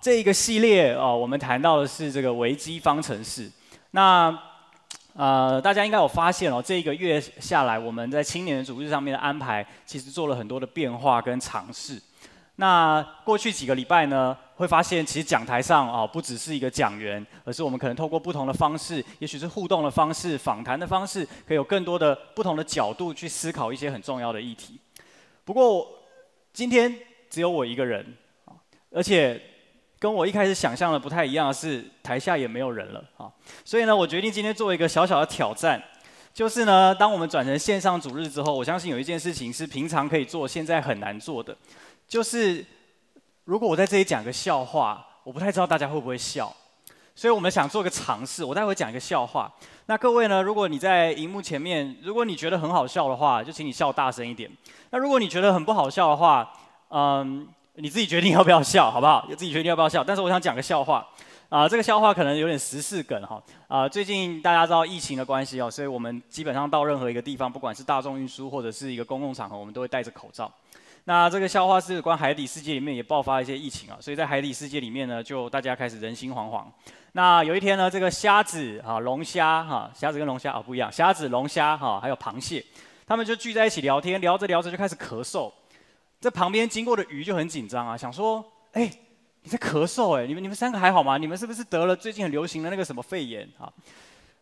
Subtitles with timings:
[0.00, 3.50] 这一个系列哦，我们谈到的是这个危机方程式。
[3.90, 4.34] 那
[5.12, 12.00] 呃，大家应该有发现哦，这一个月下来，我们在青年的主日上面的安排，其实做了很多的变化跟尝试。
[12.56, 24.80] 那过去几个礼拜呢，会发现其实讲台上啊，不只是一个讲员，而是我们可能透过不同的方式，也许是互动的方式、访谈的方式，可以有更多的不同的角度去思考一些很重要的议题。
[25.44, 25.86] 不过
[26.54, 26.94] 今天
[27.28, 28.16] 只有我一个人，
[28.92, 29.40] 而且
[30.00, 33.30] 跟我一开始想象的不太一样的是，台下也没有人了啊。
[33.66, 35.80] 所以呢，我决定今天做一个小小的挑战，
[36.32, 41.54] 就是呢，当我们转成线上主日之后，我相信有一件事情是平常可以做，现在很难做的。
[42.08, 42.64] 就是，
[43.44, 46.50] 如果我在这里讲个笑话，我不太知道大家会不会笑，
[47.14, 48.42] 所以我们想做个尝试。
[48.42, 49.52] 我待会讲一个笑话，
[49.84, 54.50] 那各位呢，如果你在荧幕前面，如果你觉得很好笑的话，就请你笑大声一点。
[54.88, 56.50] 那如果你觉得很不好笑的话，
[56.88, 57.46] 嗯，
[57.80, 59.24] 你自己决定要不要笑，好不好？
[59.28, 60.04] 你自己决定要不要笑。
[60.04, 61.06] 但是我想讲个笑话，
[61.48, 63.42] 啊，这个笑话可能有点时事梗哈。
[63.68, 70.50] 啊，最近大家知道疫情的关系哦，所以我们基本上到任何一个地方，不管是大众运输或者是一个公共场合，我们都会戴着口罩。
[71.04, 76.64] 那这个笑话是关海底世界里面也爆发一些疫情啊，所以在海底世界里面呢，就大家开始人心惶惶。
[77.12, 82.62] 那有一天呢，这个虾子啊、龙虾哈，虾子跟龙虾啊不一样，虾子、龙虾哈，还有螃蟹，
[83.06, 85.50] 他们就聚在一起聊天，聊着聊着就开始咳嗽。
[86.20, 88.90] 这旁边经过的鱼就很紧张啊，想说：哎，
[89.42, 91.16] 你在咳嗽哎，你们你们三个还好吗？
[91.16, 93.72] 你们是不是得了最近很流行的那个什么肺炎啊？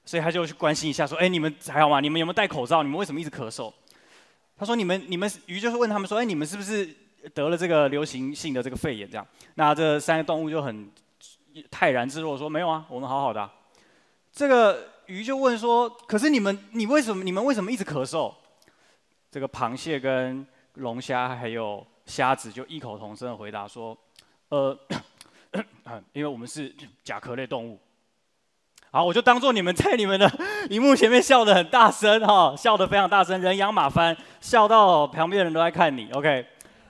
[0.04, 2.00] 所以他就去关心一下，说：哎，你们还好吗？
[2.00, 2.82] 你们有没有戴口罩？
[2.82, 3.72] 你们为什么一直咳嗽？
[4.60, 6.84] 他说：“你们，你们鱼就是问他们说，哎，你们是不是
[7.32, 9.08] 得了这个流行性的这个肺炎？
[9.08, 10.90] 这样，那这三个动物就很
[11.70, 13.48] 泰然自若说，没有啊，我们好好的。
[14.32, 18.34] 这个鱼就问说，可是你们，你为什么，你们为什么一直咳嗽？
[19.30, 20.44] 这个螃蟹跟
[20.78, 23.96] 龙虾还有虾子就异口同声的回答说，
[24.48, 24.76] 呃，
[26.12, 27.78] 因为我们是甲壳类动物。”
[28.90, 30.30] 好，我就当做你们在你们的
[30.70, 36.10] 荧幕前面笑得很大声哈，笑得非常大声，人仰马翻，笑到旁边的人都在看你。
[36.12, 36.46] OK，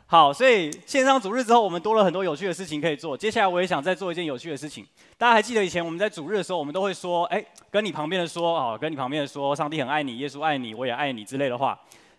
[0.06, 3.16] 好，所以线上主日之后，我们多了很多有趣的事情可以做。
[3.16, 4.86] 接下来我也想再做一件有趣的事情。
[5.16, 11.76] 大家还记得以前我们在主日的时候，我们都会说，哎，跟你旁边的说哦，跟你旁边的说，上帝很爱你，耶稣爱你，我也爱你之类的话。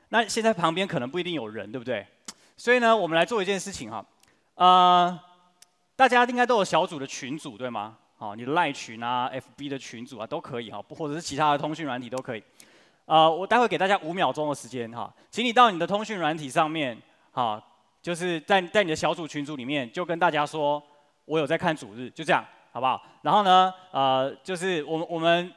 [0.09, 2.05] 那现在旁边可能不一定有人，对不对？
[2.57, 4.03] 所以呢，我们来做一件事情哈，
[4.55, 5.19] 呃，
[5.95, 7.95] 大家应该都有小组的群组，对吗？
[8.17, 12.43] 好，你的赖群啊、FB 的群组啊都可以哈，或者是其他的通讯软体都可以。
[13.05, 16.99] 呃，我待会给大家五秒钟的时间哈，请你到你的通讯软体上面，
[17.31, 17.63] 哈，
[18.01, 20.81] 就是在在你的小组群组里面，就跟大家说，
[21.25, 23.01] 我有在看主日，就这样，好不好？
[23.21, 25.53] 然后呢，呃，就是我们我们。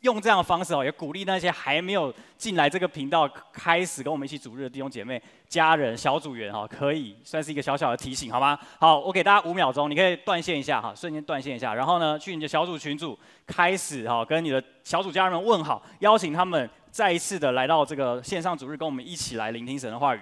[0.00, 8.58] 用这样的方式哦，也鼓励那些还没有进来这个频道开始跟我们一起组日的弟兄姐妹、家人、小组员哈，可以算是一个小小的提醒，好吗？
[8.78, 20.20] 好，我给大家五秒钟，你可以断线一下哈，瞬间断线一下，然后呢，去你的小组群组开始哈，跟你的小组家人们问好，邀请他们再一次的来到这个线上组日，跟我们一起来聆听神的话语。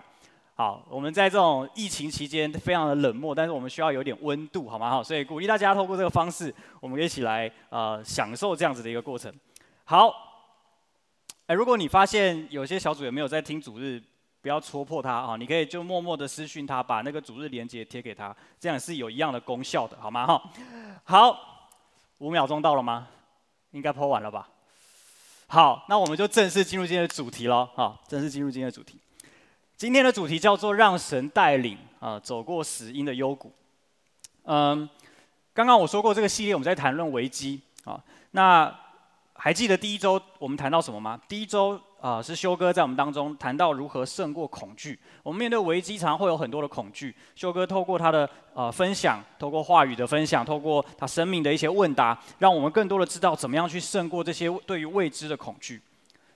[0.60, 4.90] 好，我们在这种疫情期间非常的冷漠，但是我们需要有点温度，好吗？
[4.90, 9.32] 好，所以鼓励大家透过这个方式，我们一起来呃享受这样子的一个过程。
[9.84, 10.12] 好，
[11.46, 14.02] 哎，如果你发现有些小组员没有在听主日，
[14.42, 20.26] 不要戳破他啊，你可以就默默的私讯他，把那个主日连接贴给他，这样是有一样的功效的，好吗？
[20.26, 20.42] 哈，
[21.04, 21.70] 好，
[22.18, 23.08] 五秒钟到了吗？
[23.70, 24.46] 应该 po 完了吧？
[25.46, 29.00] 好，那我们就正式进入今天的主题喽，哈，正式进入今天的主题。
[29.80, 33.50] 今天的主题叫做“让神带领啊，走过死荫的幽谷”。
[34.44, 34.86] 嗯，
[35.54, 37.98] 刚刚我说过这个系列我们在谈论危机啊，
[38.32, 38.70] 那
[39.32, 41.18] 还记得第一周我们谈到什么吗？
[41.26, 44.98] 第一周啊、是修哥在我们当中谈到如何胜过恐惧。
[45.22, 47.14] 我们面对危机，常常会有很多的恐惧。
[47.34, 55.80] 修哥透过他的呃分享，透过话语的分享，透过他生命的一些问答，让我们更多的知道怎么样去胜过这些对于未知的恐惧。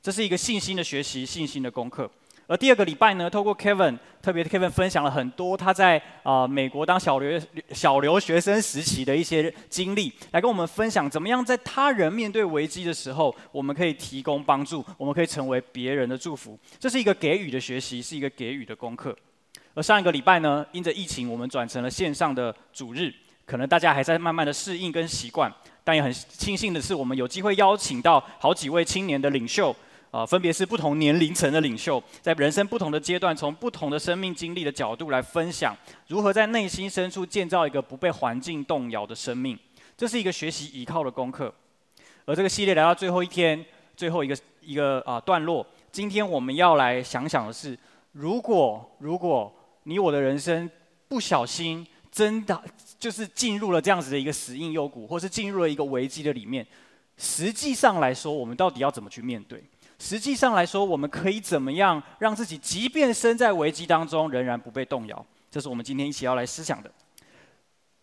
[0.00, 2.10] 这是一个信心的学习，信心的功课。
[2.46, 7.40] 而第二个礼拜呢，透过 Kevin，特别 Kevin 分享了很多他在啊、美国当小留
[7.70, 16.58] 小留学生时期的一些经历，来跟我们分享怎么样在他人面对危机的时候，我们可以提供帮助，我们可以成为别人的祝福。
[16.78, 19.16] 这是一个给予的学习，是一个给予的功课。
[19.72, 23.10] 而上一个礼拜呢，因着疫情，我们转成了线上的主日，
[23.46, 25.50] 可能大家还在慢慢的适应跟习惯，
[25.82, 29.74] 但也很庆幸的是，我们有机会邀请到好几位青年的领袖。
[30.14, 35.76] 啊，分别是不同年龄层的领袖，在人生不同的阶段，从不同的生命经历的角度来分享，
[36.06, 39.58] 如何在内心深处建造一个不被环境动摇的生命。
[39.96, 41.52] 这是一个学习依靠的功课。
[42.26, 43.66] 而这个系列来到最后一天，
[43.96, 47.76] 最后一个一个啊段落，今天我们要来想想的是，
[48.12, 49.52] 如果如果
[49.82, 50.70] 你我的人生
[51.08, 52.62] 不小心真的
[53.00, 56.64] 就是进入了这样子的一个死硬幽谷，或是进入了一个危机的里面。
[57.16, 59.62] 实际上来说，我们到底要怎么去面对？
[60.04, 65.26] 实际上来说，我们可以怎么样让自己，即便身在危机当中，仍然不被动摇？
[65.50, 66.92] 这是我们今天一起要来思想的。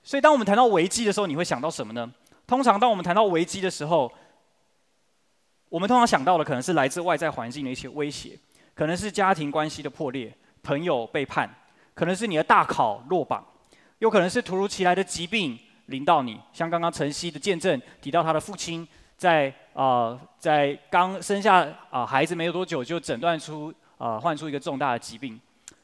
[0.02, 2.12] 所以，当我们谈到危机的时候，你会想到什么呢？
[2.48, 4.12] 通常，当我们谈到危机的时候，
[5.70, 8.36] 我们通常想到的可能是来自外在环境的一些威胁，
[8.74, 11.48] 可能是家庭关系的破裂、朋友背叛，
[11.94, 13.46] 可能是你的大考落榜，
[14.00, 15.56] 又可能是突如其来的疾病
[15.86, 18.88] 临到你，像刚刚晨曦的见证提到他的父亲。
[19.18, 25.40] 在啊、在刚生下啊、孩子没有多久，就诊断出啊、患出一个重大的疾病，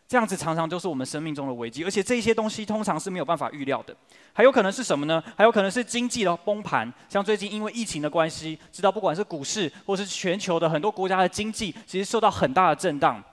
[0.08, 3.96] 这样子常常都是我们生命中的危机，而且这些东西通常是没有办法预料的。
[4.34, 5.24] 还有可能是什么呢？
[5.38, 13.24] 还有可能是经济的崩盘，像最近因为疫情的关系，知道不管是股市或是全球的很多国家的经济，其实受到很大的震荡，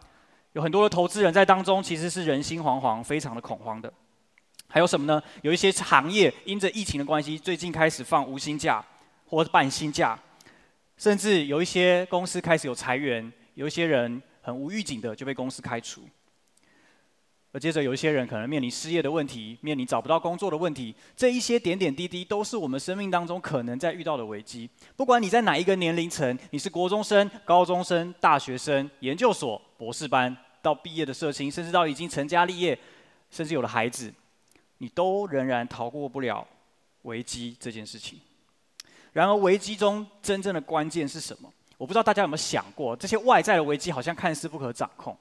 [0.52, 3.92] 有很多的投资人在当中其实是人心惶惶，非常的恐慌的。
[4.68, 5.20] 还有什么呢？
[5.42, 8.84] 有一些行业因着疫情的关系，最近开始放无薪假。
[9.26, 10.16] 或是办薪假，
[10.96, 16.02] 甚至有一些公司开始有裁员，有一些人很无预警的就被公司开除，
[17.52, 24.69] 而接着有一些人可能面临失业的问题，面临找不到工作的问题，这一些点点滴滴都是我们生命当中可能在遇到的危机。
[24.96, 32.79] 不管你在哪一个年龄层，你是国中生、高中生、大学生、研究所、博士班到毕业的社青，甚至到已经成家立业，
[33.31, 34.12] 甚至有了孩子，
[34.79, 36.47] 你都仍然逃过不了
[37.02, 38.19] 危机这件事情。
[39.14, 41.50] 然而，危机中真正的关键是什么？
[41.78, 45.16] 我不知道大家有没有想过，这些外在的危机好像看似不可掌控，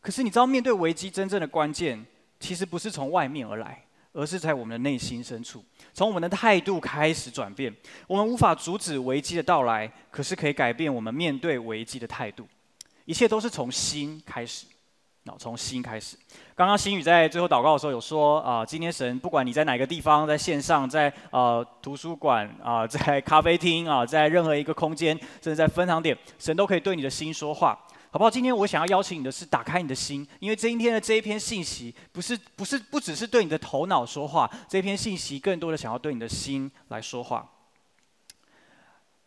[0.00, 2.04] 可是你知道，面对危机真正的关键，
[2.40, 3.80] 其实不是从外面而来，
[4.12, 5.64] 而是在我们的内心深处，
[5.94, 7.72] 从我们的态度开始转变。
[8.08, 12.44] 我们无法阻止危机的到来，可是可以改变我们面对危机的态度。
[13.04, 14.66] 一切都是从心开始。
[15.36, 16.16] 从心开始。
[16.54, 27.78] 刚刚新宇在最后祷告的时候有说啊，今天神不管你在哪个地方，在线上，在呃图书馆啊，在咖啡厅啊，在任何一个空间，甚至在分堂点，神都可以对你的心说话，
[28.10, 28.30] 好不好？
[28.30, 37.48] 今天我想要邀请你的是打开你的心，因为今天的这一篇信息不是不是不只是对你的头脑说话，这篇信息更多的想要对你的心来说话。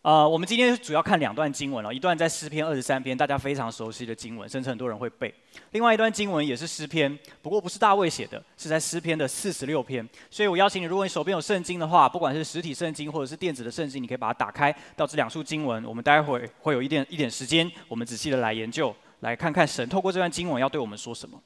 [0.04, 5.32] 呃，我们今天主要看两段经文了，一段在诗篇二十三篇，大家非常熟悉的经文，甚至很多人会背；
[5.74, 10.08] 另外一段经文也是诗篇，不过不是大卫写的，是在诗篇的四十六篇。
[10.32, 15.86] 所以我邀请你，如果你手边有圣经的话，不管是实体圣经或者是电子的圣经，你可以把它打开到这两处经文。
[15.86, 21.40] 我们待会会有一点一点时间，我们仔细的来研究，来看看神透过这段经文要对我们说什么。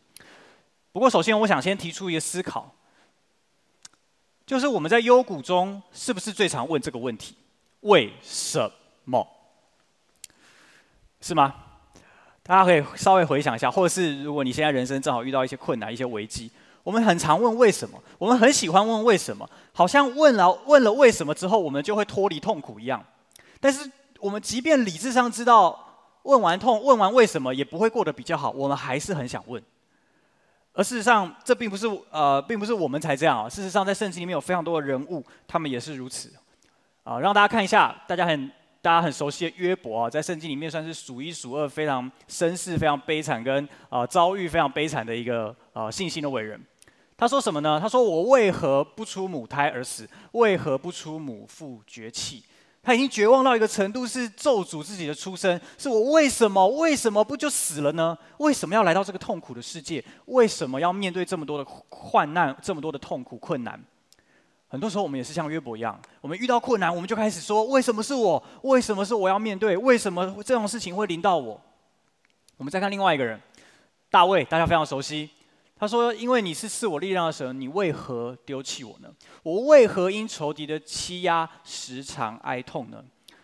[0.93, 2.73] 不过首先，我想先提出一个思考，
[4.45, 7.35] 就是我们在幽谷中是不是最常问这个问题？
[7.85, 8.71] 为什
[9.03, 9.25] 么？
[11.21, 11.53] 是吗？
[12.41, 16.49] 大家可以稍微回想一下，或者是如果你现在人生正好遇到一些困难、一些危机，
[16.83, 23.03] 我们很常问为什么，我们很喜欢问为什么，好像问了问了为什么之后，我们就会脱离痛苦一样。
[23.59, 23.89] 但是
[24.19, 29.61] 我们即便理智上知道问完痛、问完为什么也不会过得比较好，我们还是很想问。
[30.73, 33.47] 而事实上，这并不是呃，并不是我们才这样啊。
[33.47, 36.33] 事实上，在圣经里面有非常多的人物，他们也是如此。
[37.05, 46.59] 啊，让大家看一下，大家很大家很熟悉的约伯啊，在圣经里面算是数一数二非常身世非常悲惨跟啊、遭遇非常悲惨的一个啊、信心的伟人。
[47.15, 47.79] 他说什么呢？
[47.79, 50.09] 他说：“我为何不出母胎而死？
[50.31, 52.43] 为何不出母腹绝气？”
[52.81, 55.59] 他已经绝望到一个程度，是咒诅自己的出生。
[55.77, 58.17] 是我为什么为什么不就死了呢？
[58.39, 60.03] 为什么要来到这个痛苦的世界？
[60.25, 63.81] 为什么要面对这么多的患难、这么多的痛苦困难？
[64.75, 68.43] 很多时候我们也是像约伯一样，我们遇到困难，我们就开始说：为什么是我？
[68.63, 69.77] 为什么是我要面对？
[69.77, 71.61] 为什么这种事情会临到我？
[72.57, 73.39] 我们再看另外一个人，
[74.09, 75.29] 大卫，大家非常熟悉。
[75.79, 79.07] 他说：因为你是赐我力量的神，你为何丢弃我呢？
[79.43, 83.01] 我为何因仇敌的欺压时常哀痛呢？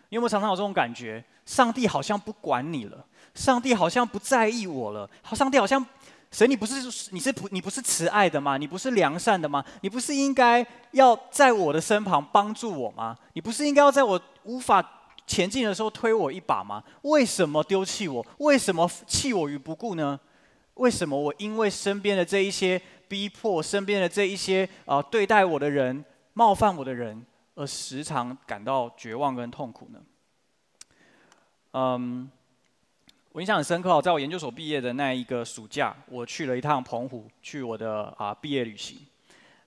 [0.09, 1.23] 你有没有常常有这种感觉？
[1.45, 5.87] 上帝好像不管你了，上帝好像不在意我了，好，上帝好像。
[6.31, 8.55] 神，你不是你是不你不是慈爱的吗？
[8.55, 9.63] 你不是良善的吗？
[9.81, 13.17] 你不是应该要在我的身旁帮助我吗？
[13.33, 14.81] 你不是应该要在我无法
[15.27, 16.81] 前进的时候推我一把吗？
[17.01, 18.25] 为什么丢弃我？
[18.37, 20.17] 为什么弃我于不顾呢？
[20.75, 29.99] 为什么我因为身边的这一些逼迫，身边的这一些啊、对待我的人、冒犯我的人，而时常感到绝望跟痛苦呢？
[31.73, 32.31] 嗯。
[33.33, 38.97] 我印象很深刻哦，在我研究所毕业的那一个暑假，我去了一趟澎湖，去我的啊毕业旅行。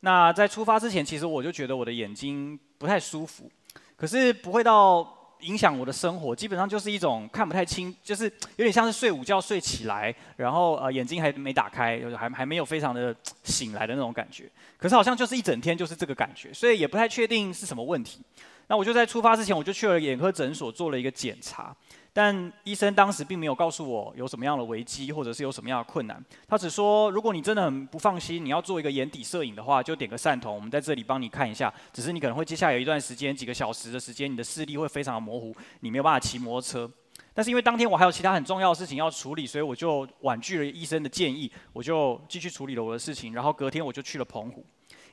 [0.01, 3.51] 那在出发之前，其实我就觉得我的眼睛不太舒服，
[3.97, 8.25] 可是不会到影响我的生活，基本上就是一种看不太清，就是
[8.57, 14.45] 有点像是睡午觉睡起来，然后呃眼睛还没打开，就是还还没有非常的醒来的那种感觉。
[14.77, 18.21] 可是好像就是一整天就是这个感觉，所以也不太确定是什么问题。
[18.67, 21.75] 那我就在出发之前，我就去了眼科诊所做了一个检查。
[22.17, 26.25] 但医生当时并没有告诉我有什么样的危机，或者是有什么样的困难。
[26.47, 31.75] 他只说，如果你真的很不放心，你要做一个眼底摄影的话，就点个散瞳，我们在这里帮你看一下。
[31.93, 36.91] 只是你可能会接下来有一段时间，几个小时的时间，你的视力会非常的模糊，你没有办法骑摩托车。
[37.33, 43.35] 但是因为当天我还有其他很重要的事情要处理，所以我就婉拒了医生的建议，我就继续处理了我的事情。
[43.35, 44.65] 然后隔天我就去了澎湖，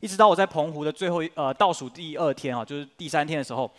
[0.01, 3.71] 一直到我在澎湖的最后一呃倒数第二天啊，就是第三天的时候，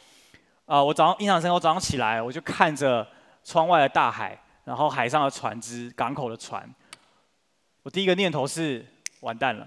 [0.72, 3.06] 啊、我早上印象深，我早上起来我就看着。
[3.44, 6.64] 窗外的大海，然后海上的船只，港口的船。
[7.82, 8.86] 我第一个念头是
[9.22, 9.66] 完蛋了，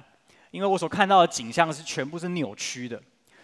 [0.50, 2.98] 因为我所看到的景象是全部是扭曲的。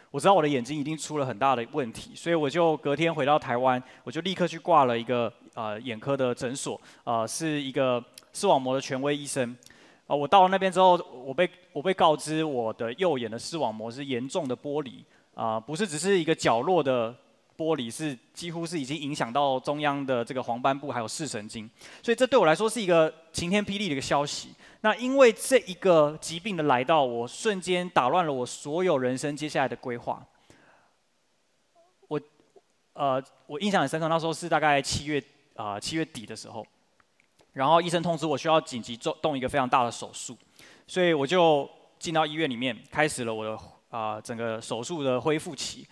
[0.10, 8.01] 我知道我的眼睛已经出了很大的问题，所以我就隔天回到台湾，我就立刻去挂了一个呃眼科的诊所，呃是一个
[8.32, 9.51] 视网膜的权威医生。
[9.51, 15.03] 啊、呃，我到了那边之后，我被我被告知我的右眼的视网膜是严重的剥离，
[15.36, 17.13] 啊、不是只是一个角落的。
[17.62, 21.70] 玻璃是几乎是已经影响到中央的这个黄斑部还有视神经，
[22.01, 24.50] 所以这对我来说是一个晴天霹雳的一个消息。
[24.82, 30.25] 那因为这一个疾病的来到，我瞬间打乱了我所有人生接下来的规划。
[32.08, 32.20] 我
[32.94, 35.22] 呃，我印象很深刻，那时候是大概七月
[35.56, 36.65] 啊、七月底的时候，
[37.53, 40.36] 然后医生通知我需要紧急做动一个非常大的手术，
[40.88, 43.58] 所以我就进到医院里面，开始了我的
[43.91, 45.88] 啊、整个手术的恢复期。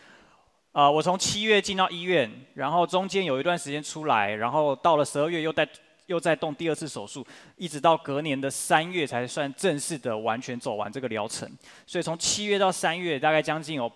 [0.71, 5.67] 啊、我从七月进到医院，然后中间有一段时间出来，然后到了十二月又再
[6.05, 7.25] 又再动第二次手术，
[7.57, 11.49] 一直到隔年的三月才算正式的完全走完这个疗程。
[11.87, 13.91] 所以从七月到三月，大概将近有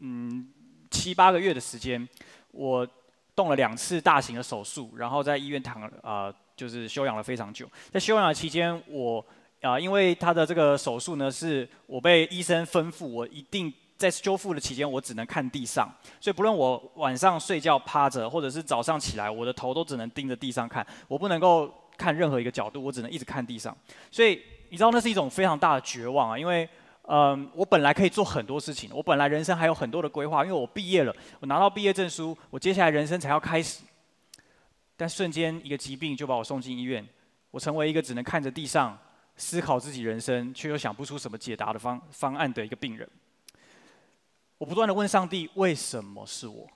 [0.00, 0.46] 嗯
[0.90, 2.06] 七八个月的时间，
[2.50, 2.86] 我
[3.34, 7.70] 动了两次大型的手术，然后在医院躺啊、就是休养了非常久。
[7.92, 9.24] 在休养的期间，我
[9.62, 13.72] 啊、因为他的这个手术呢，是我被医生吩咐，我一定。
[13.96, 15.88] 在修复的期间，我只能看地上，
[16.20, 23.76] 所以不论我晚上睡觉趴着，或者是早上起来，我的头都只能盯着地上看，我不能够看任何一个角度，我只能一直看地上。
[24.10, 26.68] 所以你知道那是一种非常大的绝望啊，因为
[27.08, 33.82] 嗯，我本来可以做很多事情，我本来人生还有很多的规划，因为我毕业了，我拿到毕业证书，我接下来人生才要开始，
[34.96, 37.06] 但瞬间一个疾病就把我送进医院，
[37.50, 38.98] 我成为一个只能看着地上
[39.36, 43.08] 思考自己人生，却又想不出什么解答的方方案的一个病人。
[44.58, 46.66] 我不断的问上帝：为什么是我？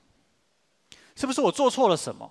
[1.16, 2.30] 是不是我做错了什么？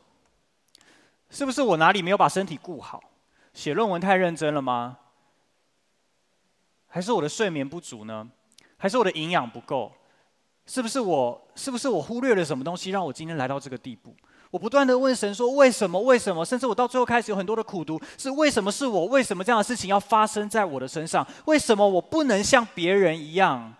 [1.29, 3.03] 是不是我哪里没有把身体顾好？
[3.53, 4.97] 写论文太认真了吗？
[6.87, 8.27] 还是我的睡眠不足呢？
[8.77, 9.91] 还是我的营养不够？
[10.65, 11.47] 是不是我？
[11.55, 14.15] 是不是我忽略了什么东西，让我今天来到这个地步？
[14.51, 15.99] 我不断的问神说：为什么？
[15.99, 16.43] 为什么？
[16.43, 19.05] 甚至我到最后开始有很多的苦读，是为什么是我？
[19.05, 21.25] 为什么这样的事情要发生在我的身上？
[21.45, 23.75] 为什么我不能像别人一样？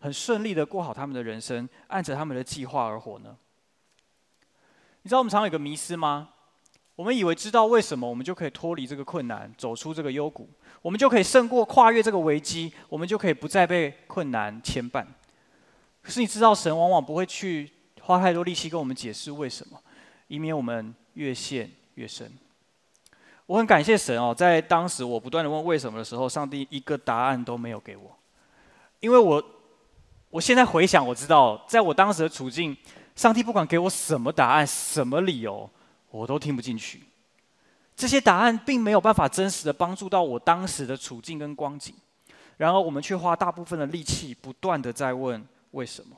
[0.00, 3.36] 很顺利的过好他们的人生，按着他们的计划而活呢？
[5.02, 6.30] 你知道我们常有个迷思吗？
[6.96, 10.48] 我们以为知道为什么，我们就可以脱离这个困难，走出这个幽谷，
[10.82, 15.06] 我们就可以胜过、跨越这个危机，我们就可以不再被困难牵绊。
[16.02, 17.70] 可是你知道，神往往不会去
[18.02, 19.80] 花太多力气跟我们解释为什么，
[20.28, 22.30] 以免我们越陷越深。
[23.46, 28.18] 我很感谢神哦，在当时我不断的问为什么的时候，上帝一个答案都没有给我，
[29.00, 29.42] 因为我。
[30.30, 32.76] 我现在回想，我知道，在我当时的处境，
[33.16, 35.68] 上帝不管给我什么答案、什么理由，
[36.10, 37.02] 我都听不进去。
[37.96, 41.94] 这些答案并没有办法真实的帮助到我当时的处境跟光景，
[42.56, 46.16] 然而我们却花大部分的力气，不断的在问为什么。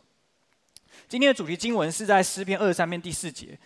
[1.08, 3.58] 今天的主题经文是在诗篇二十三篇第四节。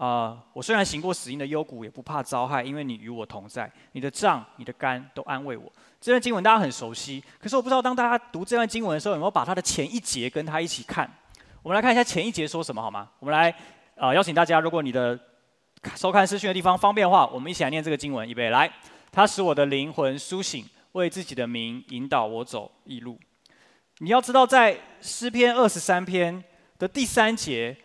[0.00, 5.70] 啊、我虽然行过死荫的幽谷，也不怕遭害，因为你与我同在，你的杖、你的竿都安慰我。
[6.00, 11.06] 这段经文大家很熟悉，可是我不知道当大家读这段经文的时候，有没有把它的前一节跟它一起看？
[11.62, 13.10] 我们来看一下前一节说什么好吗？
[13.18, 13.54] 我们来
[13.96, 15.20] 啊、邀请大家，如果你的
[15.94, 18.72] 收看视讯的地方方便的话，我们一起来念这个经文，预备来。
[19.12, 23.18] 他使我的灵魂苏醒，为自己的名引导我走义路。
[23.98, 26.42] 你要知道，在诗篇二十三篇
[26.78, 27.76] 的第三节，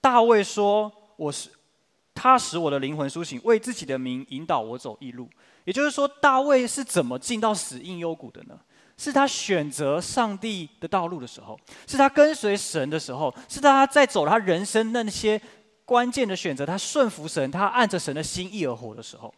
[0.00, 0.92] 大卫说。
[1.20, 1.50] 我是
[2.14, 5.28] 他使我的灵魂苏醒，为自己的名引导我走义路。
[5.64, 8.58] 也就是说，大卫是怎么进到死荫幽谷的呢？
[8.96, 15.40] 是他选择上帝的道路的时候，是他跟随神的时候，是他在走他人生那些
[15.84, 19.34] 关键的选择，他顺服神，他按着神的心意而活的时候。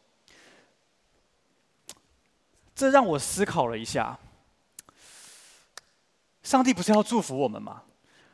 [2.77, 4.17] 这让我思考了一下：
[6.45, 7.83] 上帝不是要祝福我们吗？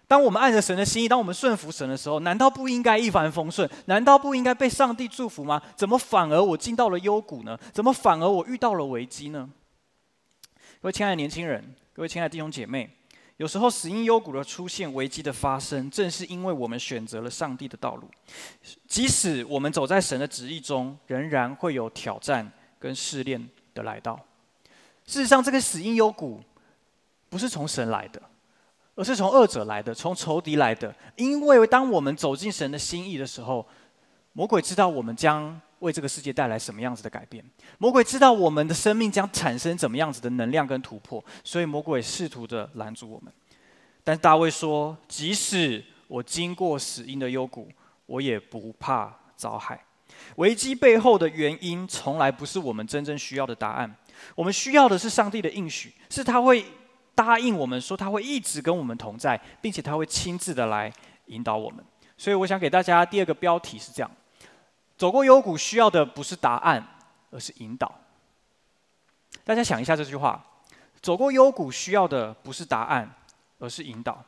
[0.08, 3.68] 当我们按着神的心意，当我们顺服神的时候，难道不应该一帆风顺？
[3.84, 5.62] 难道不应该被上帝祝福吗？
[5.76, 7.58] 怎么反而我进到了幽谷呢？
[7.74, 9.50] 怎么反而我遇到了危机呢？
[10.80, 12.88] 各位亲爱的年轻人，各位亲爱的弟兄姐妹，
[13.36, 18.08] 有时候死荫幽谷的出现、危机的发生，正是因为我们选择了上帝的道路。
[18.86, 24.18] 即使我们走在神的旨意中，仍然会有挑战跟试炼的来到。
[25.04, 26.40] 事实上，这个死荫幽谷
[27.28, 28.22] 不是从神来的。
[28.98, 30.92] 而是从恶者来的，从仇敌来的。
[31.14, 33.64] 因为当我们走进神的心意的时候，
[34.32, 37.44] 魔鬼知道我们将为这个世界带来什么样子的改变，
[37.78, 43.32] 魔鬼知道我们的生命将产生怎么样子的能量跟突破，所以魔鬼试图的拦阻我们。
[44.02, 47.68] 但大卫说：“即使我经过死荫的幽谷，
[48.06, 49.80] 我也不怕遭害。”
[50.34, 53.94] 危机背后的原因，从来不是我们真正需要的答案。
[54.34, 56.64] 我们需要的是上帝的应许，是他会。
[57.18, 60.92] 答应我们说他会一直跟我们同在，并且他会亲自的来
[61.26, 61.84] 引导我们。
[62.16, 64.10] 所以我想给大家第二个标题是这样：
[64.96, 66.86] 走过幽谷需要的不是答案，
[67.32, 67.92] 而是引导。
[69.42, 70.44] 大家想一下这句话：
[71.02, 73.12] 走过幽谷需要的不是答案，
[73.58, 74.24] 而是引导。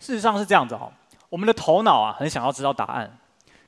[0.00, 0.92] 事实上是这样子哈，
[1.28, 3.16] 我们的头脑啊很想要知道答案，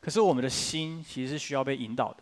[0.01, 2.22] 可是我们的心其实是需要被引导的。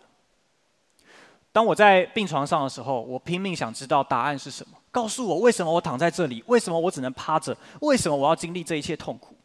[1.53, 4.77] 当我在病床上的时候，我拼命想知道答案是什么。
[4.93, 6.43] 告诉我为什么我躺在这里？
[6.47, 7.57] 为什么我只能趴着？
[7.81, 9.37] 为什么我要经历这一切痛苦？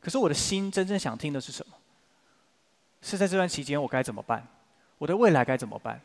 [0.00, 1.74] 可是我的心真正想听的是什么？
[3.00, 4.46] 是在这段期间我该怎么办？
[4.98, 6.00] 我的未来该怎么办？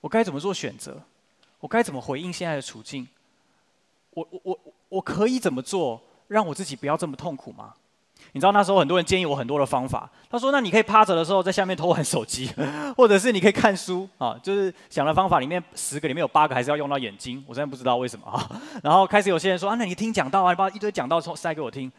[0.00, 1.00] 我该怎么做选择？
[1.60, 3.08] 我该怎么回应现在的处境？
[4.10, 7.74] 我我我我可以怎么做，让我自己不要这么痛苦吗？
[8.32, 10.08] 你知道那时候很多人建议我很多的方法。
[10.30, 12.50] 他说：“那你可以趴着的时候在下面偷玩手机，
[12.96, 17.44] 或者是你可以看书啊。”就是想的方法里面十个里面有八个还是要用到眼睛。
[17.46, 18.48] 我真的不知道为什么啊。
[18.82, 21.90] 然后开始有些人说：“啊，那你听讲道啊，你把一堆讲道塞给我听。”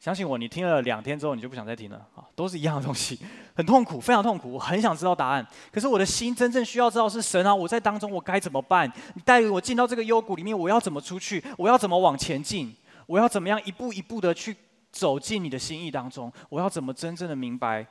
[0.00, 3.20] 相信我，你听了两天之后你就不想再听了啊，都是一样的东西，
[3.54, 4.52] 很痛苦，非常痛苦。
[4.54, 8.90] 我很想知道答案，可是我的心真正需要知道是神啊，我在当中我该怎么办？
[9.12, 11.44] 你带我进到这个幽谷里面，我要怎么出去？
[11.58, 12.74] 我要怎么往前进？
[13.04, 14.56] 我要怎么样一步一步的去？
[14.90, 17.86] 走进你的心意当中，我要怎么真正的明白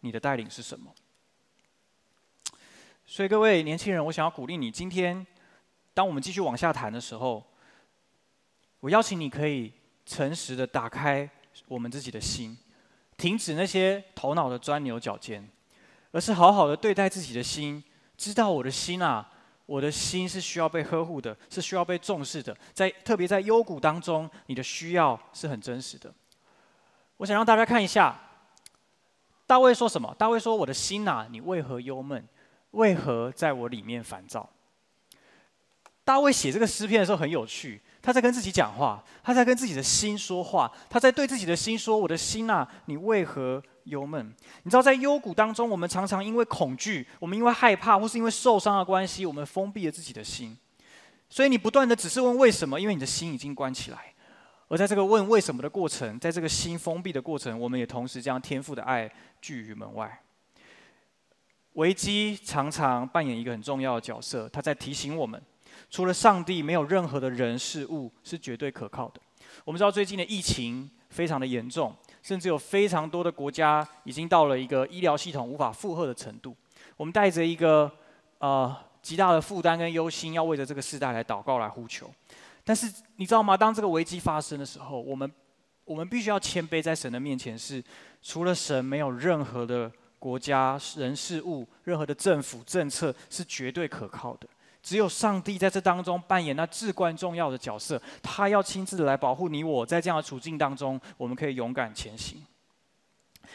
[0.00, 0.92] 你的带领是什么？
[3.04, 5.26] 所以各位年轻人，我想要鼓励你，今天
[5.92, 7.44] 当我们继续往下谈的时候，
[8.80, 9.72] 我邀请你可以
[10.06, 11.28] 诚实的打开
[11.66, 12.56] 我们自己的心，
[13.16, 15.46] 停止那些头脑的钻牛角尖，
[16.10, 17.82] 而是好好的对待自己的心，
[18.16, 19.30] 知道我的心啊，
[19.66, 26.12] 我的心是需要被呵护的，是需要被重视的，在特别在幽谷当中，你的需要是很真实的。
[27.22, 28.18] 我想让大家看一下，
[29.46, 30.12] 大卫说什么？
[30.18, 32.26] 大卫说：“我的心呐，你为何忧闷？
[32.72, 34.50] 为何在我里面烦躁？”
[36.02, 50.58] 大卫写这个诗篇的时候很有趣，他在跟自己讲话，他在跟自己的心说话，他在对自己的心说：“我的心呐，你为何忧闷？”你知道，在幽谷当中，我们常常因为恐惧，我们因为害怕，或是因为受伤的关系，我们封闭了自己的心。
[51.30, 52.80] 所以你不断的只是问为什么？
[52.80, 54.11] 因为你的心已经关起来。
[54.72, 60.18] 而在这个问为什么的过程，在这个心封闭的过程，我们也同时将天赋的爱拒于门外。
[61.74, 65.38] 危机常常扮演一个很重要的角色，它在提醒我们，
[65.90, 69.20] 除了上帝，没有任何的人事物是绝对可靠的。
[69.66, 76.56] 我们知道最近的疫情非常的严重，甚至有非常多的国家已经到了一个医疗系统无法负荷的程度。
[76.96, 77.92] 我们带着一个
[78.38, 82.10] 呃极大的负担跟忧心，要为着这个世代来祷告来呼求。
[82.64, 83.56] 但是你知道吗？
[83.56, 85.30] 当这个危机发生的时候，我们
[85.84, 87.82] 我们必须要谦卑在神的面前是，
[88.22, 94.48] 除了神，没有任何的国家、人事物、任何的政府政策是绝对可靠的。
[94.82, 102.42] 只有上帝在这当中扮演那至关重要的角色，他要亲自来保护你我，在这样的处境当中，我们可以勇敢前行。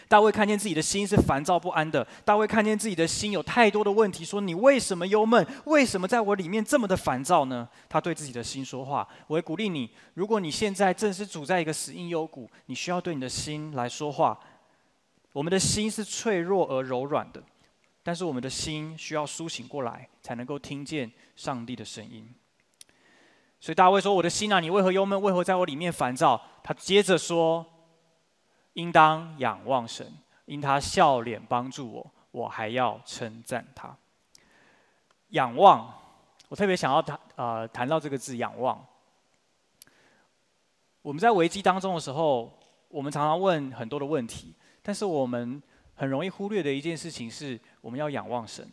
[0.08, 2.06] 大卫看见自己的心是烦躁不安的。
[2.24, 5.46] 大卫看见自己的心有太多的问题，说：“你为什么忧闷？
[5.66, 9.08] 为什么在我里面这么的烦躁呢？”他对自己的心说话。
[9.28, 14.40] 我会鼓励你，如果你现在正是处在一个死荫幽谷，你需要对你的心来说话。
[15.34, 17.44] 我们的心是脆弱而柔软的，
[18.02, 22.28] 但是我们的心需要苏醒过来，才能够听见上帝的声音。
[23.60, 25.22] 所以大卫说：“我的心啊，你为何忧闷？
[25.22, 27.66] 为何在我里面烦躁？”他接着说。
[28.78, 30.06] 应当仰望神，
[30.46, 33.98] 因他笑脸帮助我，我还要称赞他。
[35.30, 35.92] 仰望，
[36.48, 38.86] 我特别想要谈呃谈到这个字仰望。
[41.02, 42.56] 我们在危机当中的时候，
[42.90, 45.60] 我们常常问很多的问题，但是我们
[45.96, 48.72] 很容易忽略的一件事情是，我们要仰望神。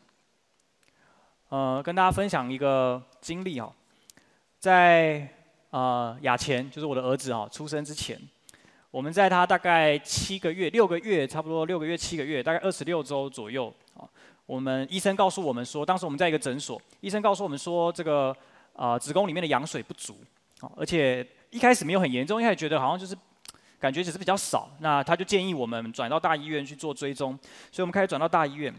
[1.48, 3.72] 呃，跟大家分享一个经历哦，
[4.58, 5.26] 在
[5.70, 8.20] 呃雅钱，就是我的儿子啊，出生之前，
[8.94, 13.66] 我们在他大概七个月、六个月，差不多六个月、七个月，大概二十六周左右
[13.98, 14.06] 啊，
[14.46, 18.32] 我们医生告诉我们说，当时我们在一个诊所，医生告诉我们说，这个
[18.74, 20.16] 呃子宫里面的羊水不足
[20.60, 23.16] 啊，而且一开始没有很严重，一开始觉得好像就是。
[23.80, 27.38] 感觉只是比较少，那他就建议我们转到大医院去做追踪，
[27.70, 28.72] 所以我们开始转到大医院。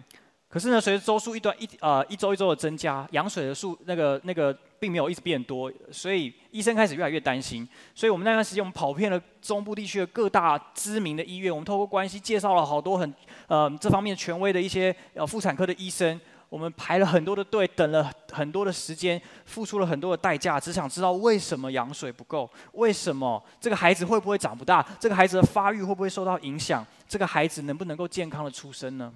[0.49, 7.67] 可是呢，随着周数一段一呃一周一周的增加，羊水的数那个那个并没有一直变多，所以医生开始越来越担心。
[7.95, 13.12] 所以我们那段时间，我们跑遍了中部地区的各大知名的医院，我们透过关系介绍了好多很
[13.48, 16.21] 呃这方面权威的一些呃妇产科的医生。
[16.50, 29.12] 我们排了很多的队，等了很多的时间，付出了很多的代价，只想知道为什么羊水不够，为什么这个孩子会不会长不大，这个孩子的发育会不会受到影响，这个孩子能不能够健康的出生呢？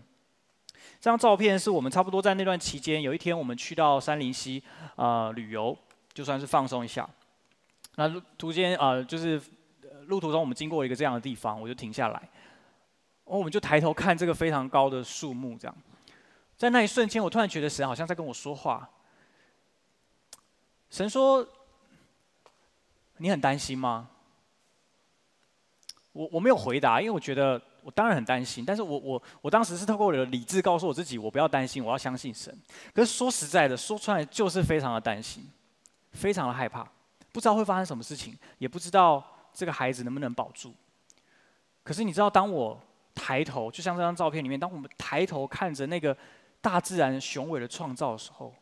[1.00, 4.62] 这张照片是我们差不多在那段期间，有一天我们去到杉林溪
[4.96, 5.78] 啊、旅游，
[6.14, 7.10] 就算是放松一下。
[7.96, 9.42] 那途间啊、就是
[10.08, 12.30] 路途中我们经过一个这样的地方，我就停下来，
[13.24, 15.78] 哦，我们就抬头看这个非常高的树木，这样。
[16.58, 18.90] 在那一瞬间，我突然觉得神好像在跟我说话。
[20.90, 21.48] 神说
[23.18, 24.10] ：“你很担心吗？”
[26.12, 28.64] 我我没有回答，因为我觉得我当然很担心。
[28.66, 32.56] 但是我我我当时是透过我的理智告诉我自己，我不要担心，我要相信神。
[32.94, 35.44] 可是说实在的，说出来就是非常的担心，
[36.12, 36.88] 非常的害怕，
[37.32, 40.74] 不知道会发生什么事情，也不知道这个孩子能不能保住。
[41.84, 42.80] 可是你知道，当我
[43.16, 46.16] 抬头，就像这张照片里面，当我们抬头看着那个。
[46.62, 48.54] 大自然雄伟的创造的时候，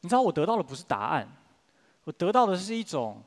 [0.00, 1.28] 你知道我得到的不是答案，
[2.02, 3.22] 我得到的是一种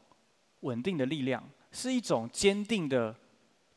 [0.60, 3.16] 稳定的力量，是一种坚定的、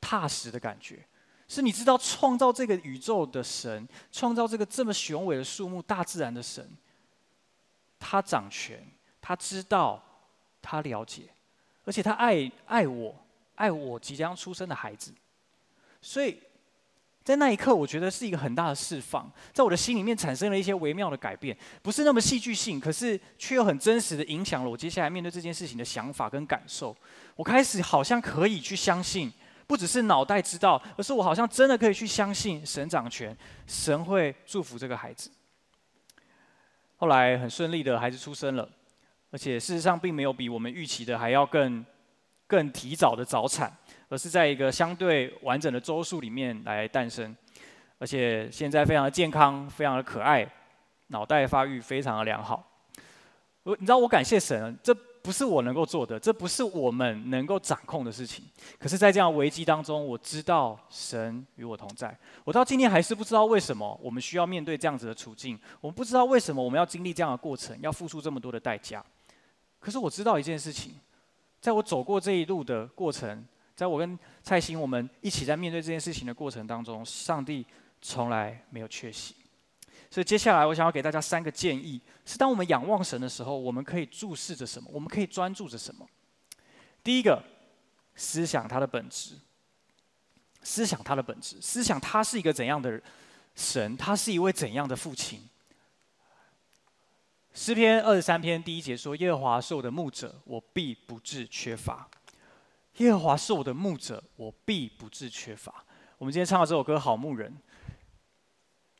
[0.02, 1.02] 踏实的感觉。
[1.48, 6.70] 是你知道创造这个宇宙的神，创造这个这么雄伟的树木、大自然的神，
[7.98, 8.86] 他掌权，
[9.20, 10.02] 他知道，
[10.60, 11.30] 他了解，
[11.84, 13.14] 而且他爱爱我，
[13.54, 15.14] 爱我即将出生的孩子，
[16.02, 16.38] 所以。
[17.24, 26.96] 在那一刻，我觉得是一个很大的释放，在我的心里面产生了一些微妙的改变，不是那么戏剧性，可是却又很真实的影响了我接下来面对这件事情的想法跟感受。
[27.36, 29.32] 我开始好像可以去相信，
[29.66, 35.31] 不只是脑袋知道，而是我好像真的可以去相信神掌权，神会祝福这个孩子。
[36.96, 38.68] 后来很顺利的孩子出生了，
[39.31, 41.85] 而且事实上并没有比我们预期的还要更
[42.46, 43.77] 更提早的早产。
[44.09, 47.35] 而是在一个相对完整的周数里面来诞生，
[47.98, 50.46] 而且现在非常的健康，非常的可爱，
[51.07, 52.62] 脑袋发育非常的良好。
[53.62, 58.44] 我你知道我感谢神，这不是我能够做的，这不是我们能够掌控的事情。
[58.78, 62.16] 可是，在这样危机当中，我知道神与我同在。
[62.44, 69.04] 我到今天还是不知道为什么我们需要面对这样子的处境，我们不知道为什么我们要经历这样的过程，要付出这么多的代价。
[69.78, 70.94] 可是我知道一件事情，
[71.61, 73.46] 在我走过这一路的过程。
[73.74, 77.66] 在我跟蔡兴我们一起在面对这件事情的过程当中，上帝
[78.02, 79.35] 从来没有缺席。
[80.12, 84.87] 所以接下来我想要给大家三个建议：是当我们仰望神的时候，我们可以注视着什么？
[84.92, 86.07] 我们可以专注着什么？
[87.03, 87.42] 第一个，
[88.14, 89.38] 思想它的本质，
[90.62, 93.01] 思想他的本质，思想他是一个怎样的
[93.55, 93.96] 神？
[93.96, 95.48] 他是一位怎样的父亲？
[97.55, 102.07] 诗篇二十三篇第一节说：“耶和华是我的牧者，我必不致缺乏。”
[102.98, 105.83] 耶和华是我的牧者，我必不致缺乏。
[106.18, 107.51] 我们今天唱的这首歌《好牧人》，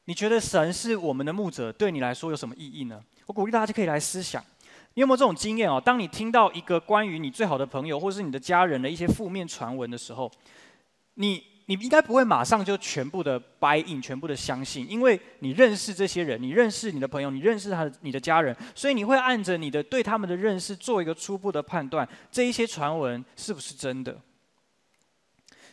[0.04, 3.02] 你觉得神是我们的牧者，对你来说有什么意义呢？
[3.26, 4.42] 我鼓励大家可以来思想，
[4.94, 5.80] 你有没有这种经验哦？
[5.80, 10.30] 当你听到一个关于你最好的朋友或是你的家人的一些负面传闻的时候，
[11.14, 11.44] 你。
[11.66, 24.20] 你应该不会马上就全部的 buy in，全部的相信，因为你认识这些人，你认识你的朋友，你认识他的你的家人，所以你会按着你的对他们的认识做一个初步的判断，这一些传闻是不是真的？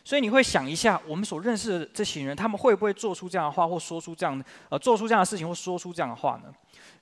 [0.04, 6.52] 所以你会想一下，我们所认识的这些人，他们会不会做出这样的话，或说出这样呃做出这样的事情，或说出这样的话呢？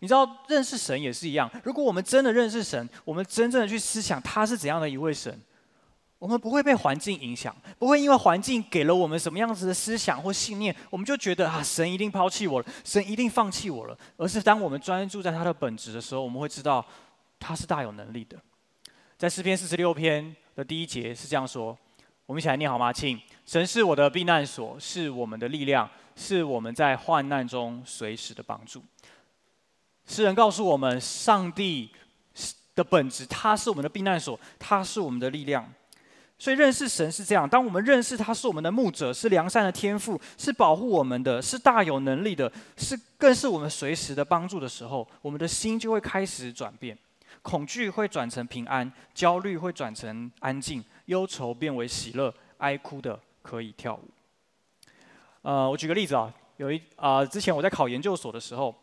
[0.00, 5.40] 你知道，认识神也是一样，如果我们真的认识神，我们真正的去思想他是怎样的一位神。
[6.18, 13.96] 我们不会被环境影响，不会因为环境给了我们什么样子的思想或信念，我们就觉得啊，神一定抛弃我了，神一定放弃我了。
[14.16, 16.84] 而是当我们专注在他的本质的时候，我们会知道
[17.38, 18.36] 他是大有能力的。
[19.16, 21.78] 在诗篇四十六篇的第一节是这样说，
[22.28, 22.92] 我们一起来念好吗？
[22.92, 28.84] 请，神是我的避难所，是我们的力量，是我们在患难中随时的帮助。
[30.06, 31.90] 诗人告诉我们，上帝
[32.74, 35.66] 的本质，他是我们的避难所，他是我们的力量。
[36.38, 46.96] 所以认识神是这样，当我们认识他是我们的牧者，是良善的天赋，是保护我们的，是大有能力的，是更是我们随时的帮助的时候，我们的心就会开始转变，
[47.40, 54.08] 恐惧会转成平安，焦虑会转成安静，忧愁变为喜乐，哀哭的可以跳舞。
[55.42, 58.74] 呃，我举个例子啊，有一啊、呃，之前我在考研究所的时候。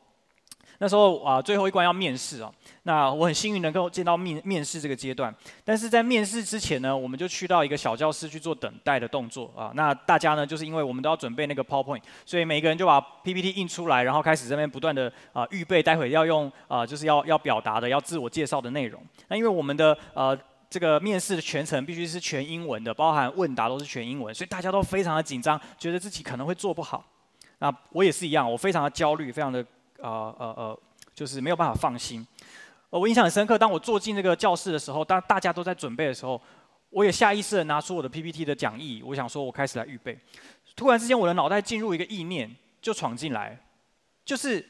[0.78, 2.52] 那时候啊，最后一关要面试啊。
[2.84, 5.34] 那我很幸运能够见到面面试这个阶段，
[5.64, 9.72] 但是在面试之前呢，我们就去到一个小教室去做等待的动作啊。
[9.74, 19.02] 那大家呢，就是因为我们都要准备那个 PowerPoint，所以每个人就把 PPT 印出来，然后开始这边不断的啊预备，待会要用啊就是要要表达的、要自我介绍的内容。
[19.30, 20.38] 那因为我们的呃
[20.76, 27.02] 这个面试的全程必须是全英文的，包含问答都是全英文，所以大家都非常的紧张，觉得自己可能会做不好。
[27.60, 29.66] 那我也是一样，我非常的焦虑，非常的。
[30.00, 30.80] 呃呃呃，
[31.14, 32.28] 就是没有办法放心。
[32.90, 36.40] 呃，我印象很深刻，当我坐进那个教室的时候，当大家都在准备的时候，
[36.90, 40.20] 我也下意识的拿出我的 PPT 的讲义，我想说，我开始来预备。
[40.76, 43.58] 突然之间，我的脑袋进入一个意念，就闯进来，
[44.26, 44.64] 就是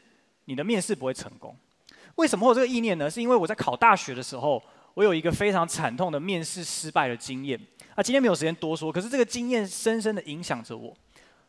[0.46, 1.58] 你的面试不会成功。
[2.18, 3.10] 为什么会有这个意念呢？
[3.10, 4.62] 是因为我在考大学的时候，
[4.96, 7.60] 我有一个非常惨痛的面试失败的经验。
[7.94, 10.94] 啊，今天没有时间多说，可是这个经验深深的影响着我。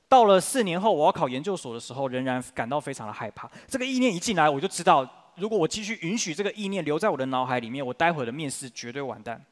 [0.09, 3.51] 到了四年后，我要考研究所的时候，仍然感到非常的害怕。
[3.67, 9.45] 这个意念一进来，我就知道，如果我继续允许这个意念留在我的脑海里面，我待会的面试绝对完蛋。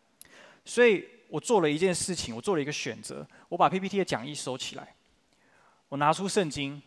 [0.64, 4.94] 所以我做了一件事情，我做了一个选择，我把 PPT 的讲义收起来，
[5.88, 6.82] 我拿出圣经。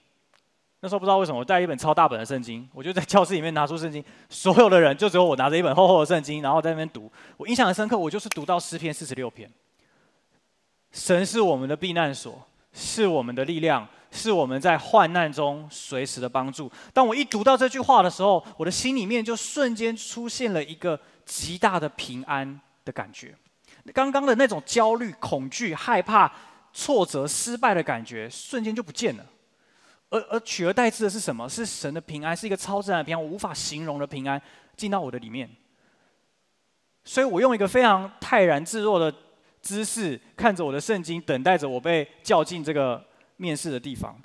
[0.79, 7.11] 那时候不知道为什么，我带一本超大本的圣经，我就在教室里面拿出圣经，所有的人就只有我拿着一本厚厚的圣经，然后在那边读。
[7.37, 9.51] 我印象很深刻，我就是读到诗篇四十六篇。
[10.91, 12.41] 神是我们的避难所。
[12.79, 16.71] 是我们的力量，是我们在患难中随时的帮助。
[16.93, 23.33] 当我一读到这句话的时候，我的心里面就瞬间出现了一个极大的平安的感觉。
[23.95, 26.31] 刚刚的那种焦虑、恐惧、害怕、
[26.71, 29.25] 挫折、失败的感觉，瞬间就不见了。
[30.09, 31.47] 而而取而代之的是什么？
[31.47, 34.41] 是神的平安，是一个超自然的平安，我无法形容的平安
[34.75, 35.49] 进到我的里面。
[37.03, 39.13] 所以我用一个非常泰然自若的。
[39.59, 43.03] 姿势看着我的圣经，等待着我被叫进这个
[43.35, 44.15] 面试的地方。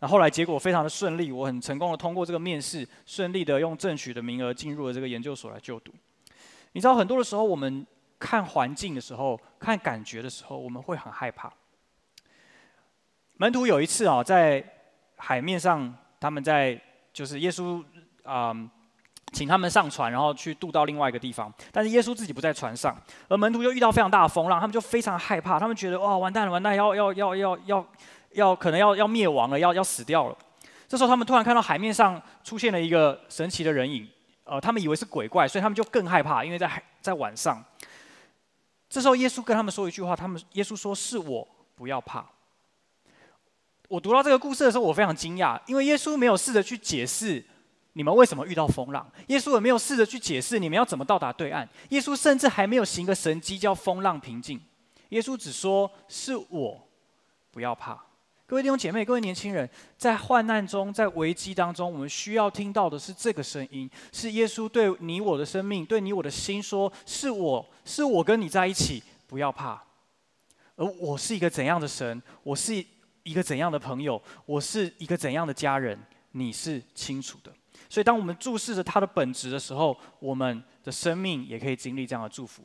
[0.00, 5.92] 那后来结果非常的顺利，我很成功的通过这个面试，顺利的用正取的名额进入了这个研究所来就读。
[6.72, 7.86] 你知道，很多的时候我们
[8.18, 11.52] 看环境的时候，看感觉的时候，我们会很害怕。
[13.36, 14.64] 门徒有一次啊，在
[15.20, 16.80] 海面上，他们在
[17.12, 17.84] 就是耶稣
[18.24, 18.50] 啊。
[18.50, 18.70] 嗯
[19.32, 21.54] 请他们上船，然后去渡到另外一个地方。
[21.70, 27.86] 但是耶稣自己不在船上，而门徒又遇到非常大的风浪，他们就非常害怕，他们觉得哇，完蛋了，完蛋，要要要要要
[28.32, 30.36] 要可能要要灭亡了，要要死掉了。
[30.88, 34.04] 这时候他们突然看到海面上出现了一个神奇的人影，
[34.42, 37.64] 呃，他们以为是鬼怪，所以他们就更害怕，因为在海在晚上。
[38.88, 42.26] 这时候耶稣跟他们说一句话，他们耶稣说：“是我，不要怕。”
[43.90, 47.44] 我读到这个故事的时候，我非常惊讶，因为耶稣没有试着去解释。
[47.94, 49.04] 你们为什么遇到风浪？
[49.26, 51.68] 耶稣也没有试着去解释你们要怎么到达对岸。
[51.88, 54.60] 耶稣甚至还没有行个神迹叫风浪平静。
[55.08, 56.88] 耶稣只说：“是我，
[57.50, 58.00] 不要怕。”
[58.46, 69.82] 各位弟兄姐妹，各位年轻人，在患难中，在危机当中，我们需要听到的是这个声音，是耶稣对你我的生命，对你我的心说：“是我，是我跟你在一起，不要怕。”
[70.76, 72.22] 而我是一个怎样的神？
[72.44, 72.86] 我是
[73.22, 74.20] 一个怎样的朋友？
[74.46, 75.98] 我是一个怎样的家人？
[76.32, 77.52] 你是清楚的。
[77.88, 82.62] 所以，当我们注视着他的本质的时候，我们的生命也可以经历这样的祝福。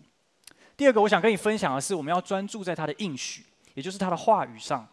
[0.78, 4.88] 第二个，我想跟你分享的是，我们要专注在他的应许，也就是他的话语上。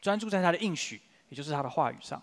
[0.00, 2.20] 专注在他的应许，也就是他的话语上。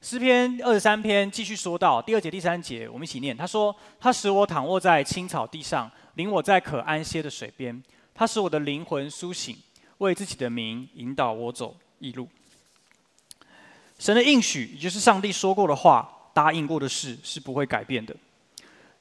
[0.00, 3.36] 诗篇二十三篇继续说到第二节、第三节，我们一起念。
[3.36, 7.80] 他说：“他使我躺卧在青草地上，领我在可安歇的水边。
[8.12, 9.56] 他使我的灵魂苏醒，
[10.08, 12.28] 为自己的名引导我走义路。”
[13.98, 18.14] 神的应许，也就是上帝说过的话、答应过的事，是不会改变的。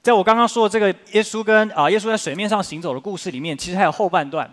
[0.04, 4.52] 在我刚刚说的这个耶稣跟啊耶稣在水面上行走的故事里面，其实还有后半段。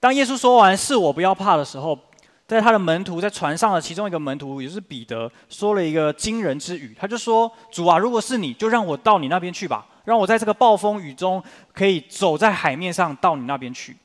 [0.00, 1.98] 当耶稣说完“是我，不要怕”的时候，
[2.46, 6.94] 在他的门徒在船上的其中一个门徒，也就是彼得，说了一个惊人之语。
[6.98, 13.96] 他就说：“主啊，如果是你，就让我到你那边去吧，让我在这个暴风雨中可以走在海面上到你那边去。”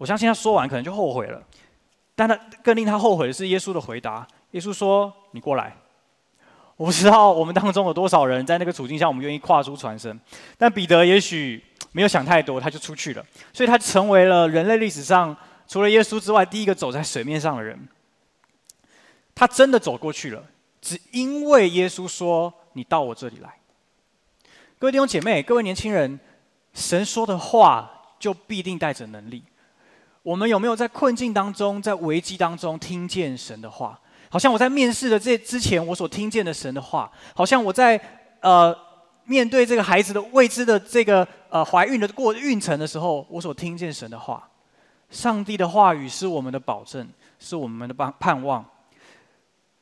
[0.00, 1.42] 我相信他说完可能就后悔了，
[2.14, 4.26] 但他更令他后悔的是耶稣的回答。
[4.52, 5.76] 耶稣说：“你过来。”
[6.78, 10.18] 我不知道我们当中有多少人在那个处境下，我们愿意跨出船身。
[10.56, 13.22] 但彼得也许没有想太多，他就出去了。
[13.52, 15.36] 所以他成为了人类历史上
[15.68, 17.86] 除了耶稣之外第一个走在水面上的人。
[19.34, 20.42] 他真的走过去了，
[20.80, 23.50] 只因为耶稣说：“你到我这里来。”
[24.80, 26.18] 各位弟兄姐妹，各位年轻人，
[26.72, 29.42] 神说的话就必定带着能力。
[30.22, 33.98] 我们有没有在困境当中，在危机当中听见神的话？
[34.28, 38.00] 好像我在面试的这之前，我所听见的神的话，好像我在
[38.40, 38.76] 呃
[39.24, 44.48] 面对这个孩子的未知的这个呃怀孕的过孕程的时候，我所听见神的话，
[45.10, 48.64] 上帝的话语是我们的保证，是我们的盼盼望。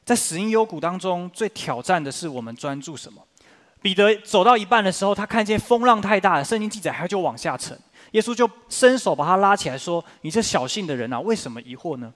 [0.05, 3.23] 在死荫幽谷当中，最挑战的是我们专注什么？
[3.83, 7.79] 彼得走到一半的时候，他看见风浪太大了，圣经记载他就往下沉。
[8.13, 12.13] 耶稣就伸手把他拉起来，说：“你这小信的人啊，为什么疑惑呢？”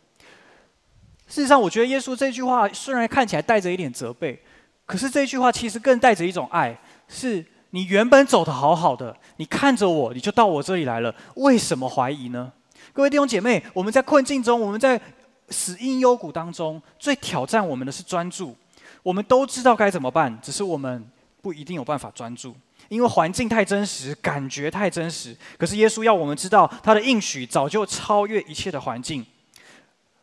[1.28, 4.42] 事实上，我觉得耶稣这句话虽然看起来带着一点责备，
[4.84, 6.78] 可是这句话其实更带着一种爱。
[7.08, 12.52] 是你原本走得好好的，你看着我，你就到我这里来了，为什么怀疑呢？
[12.92, 15.00] 各位弟兄姐妹，我们在困境中，我们在
[15.48, 18.54] 死荫幽谷当中，最挑战我们的是专注。
[19.02, 21.02] 我们都知道该怎么办，只是我们
[21.40, 22.54] 不一定有办法专注。
[22.92, 25.34] 因为环境太真实，感觉太真实。
[25.56, 29.24] 可是耶稣要我们知道，他的应许早就超越一切的环境。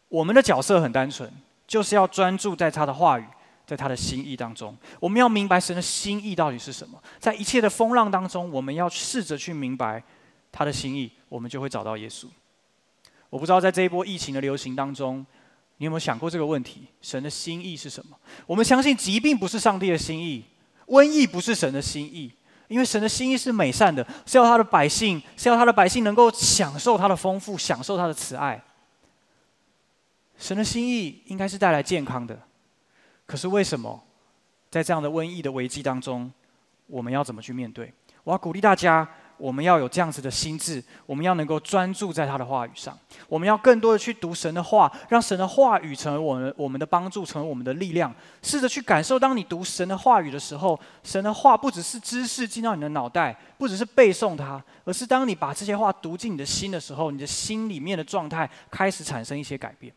[0.08, 1.28] 我们的角色很单纯，
[1.66, 3.26] 就是要专注在他的话语，
[3.66, 4.78] 在他的心意当中。
[5.00, 7.02] 我们要明白神的心意到底是什么。
[7.18, 10.04] 在一切的风浪当中，我们要试着去明白
[10.52, 12.28] 他的心意，我们就会找到耶稣。
[13.32, 15.26] 我不知道在这一波疫情的流行当中，
[15.78, 16.84] 你有没有想过这个问题？
[17.02, 18.16] 神的心意是什么？
[18.46, 20.44] 我们相信疾病不是上帝的心意，
[20.86, 22.32] 瘟疫不是神的心意。
[22.70, 28.64] 因为神的心意是美善的，是要他的百姓，是要他的百姓能够享受他的丰富，享受他的慈爱。
[30.38, 32.40] 神的心意应该是带来健康的，
[33.26, 34.02] 可是为什么
[34.72, 36.32] 在这样的瘟疫的危机当中，
[36.88, 37.94] 我们要怎么去面对？
[38.24, 39.06] 我要鼓励大家。
[39.40, 42.98] 我们要有这样子的心智，我们要能够专注在他的话语上，
[43.28, 48.14] 我们要更多的去读神的话，让神的话语成为我们我们的帮助，成为我们的力量。
[48.44, 59.94] 试着去感受，当你读神的话语的时候，神的话不只是知识进到你的脑袋，不只是背诵它，而是当你把这些话读进你的心的时候，你的心里面的状态开始产生一些改变。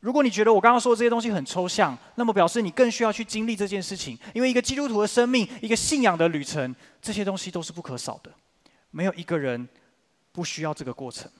[0.00, 8.30] 如果你觉得我刚刚说的这些东西很抽象，那么表示你更需要去经历这件事情，因为一个基督徒的生命，一个信仰的旅程，这些东西都是不可少的。
[8.90, 9.68] 没有一个人
[10.32, 11.30] 不需要这个过程。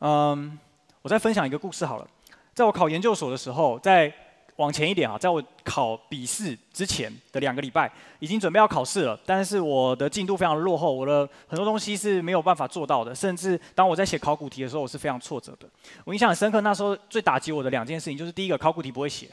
[0.00, 0.58] 嗯，
[1.00, 2.06] 我再分享一个故事好了。
[2.52, 4.12] 在我考研究所的时候，再
[4.56, 15.68] 往前一点啊，在我考笔试之前的两个礼拜，已经准备要考试了，但是我的进度非常落后，我的很多东西是没有办法做到的，甚至当我在写考古题的时候，我是非常挫折的。
[16.04, 19.30] 我印象很深刻，那时候最打击我的两件事情，就是第一个考古题不会写，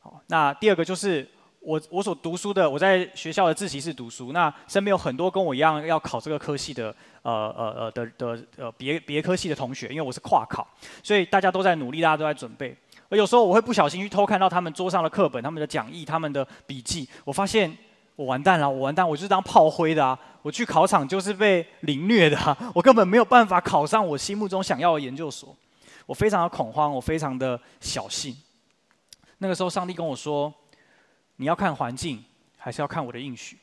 [0.00, 1.26] 好，那第二个就是。
[1.64, 4.32] 我我所读书的，我在学校的自习室读书。
[4.32, 10.66] 那身边有很多跟我一样要考这个科系的，呃呃呃的的呃别别科系的同学，因为我是跨考，
[11.02, 12.76] 所以大家都在努力，大家都在准备。
[13.08, 17.74] 而有时候我会不小心去偷看到他们桌上的课本、他们的讲义、他们的笔记，我发现
[18.16, 20.18] 我完蛋了，我完蛋，我就是当炮灰的啊！
[20.42, 25.56] 我去考场就是被凌虐的啊，我根本没有办法考上我心目中想要的研究所。
[26.04, 28.36] 我非常的恐慌，我非常的小心。
[29.38, 30.52] 那个时候，上帝跟我说。
[31.36, 32.24] 你要看环境，
[32.56, 33.58] 还是要看我的应许？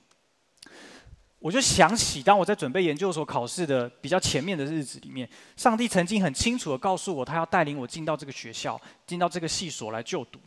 [1.40, 10.40] 我就想起，当我在准备研究所考试的比较前面的日子里面，上帝曾经很清楚地告诉我，他要带领我进到这个学校，进到这个系所来就读。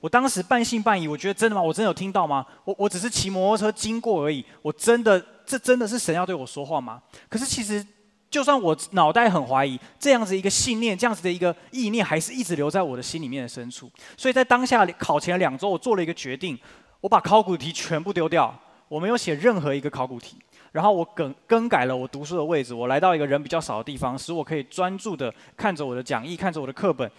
[0.00, 1.62] 我当时半信半疑，我觉得真的吗？
[1.62, 2.44] 我真的有听到吗？
[2.64, 7.02] 我我只是骑摩托车经过而已，我真的，这真的是神要对我说话吗？
[7.28, 7.86] 可是其实。
[8.30, 13.90] 就算我脑袋很怀疑，这样子一个信念，这样子的一个意念，还是一直留在我的心里面的深处。
[14.16, 16.56] 所以在当下考前两周，我做了一个决定，
[17.00, 20.36] 我把考古题全部丢掉，我没有写任何一个考古题，
[20.70, 27.10] 然后我更更改了我读书的位置，我来到一个人比较少的地方，使我可以专注的看着我的讲义，看着我的课本，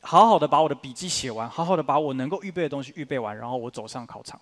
[0.00, 4.40] 好好的把我的笔记写完，好好的把我能够预备的东西预备完，然后我走上考场。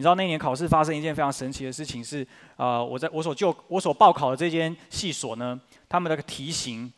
[0.00, 5.60] 你知道那年考试发生一件非常神奇的事情是，呃，我在我所就我所报考的这间系所呢，
[5.90, 6.90] 他们的题型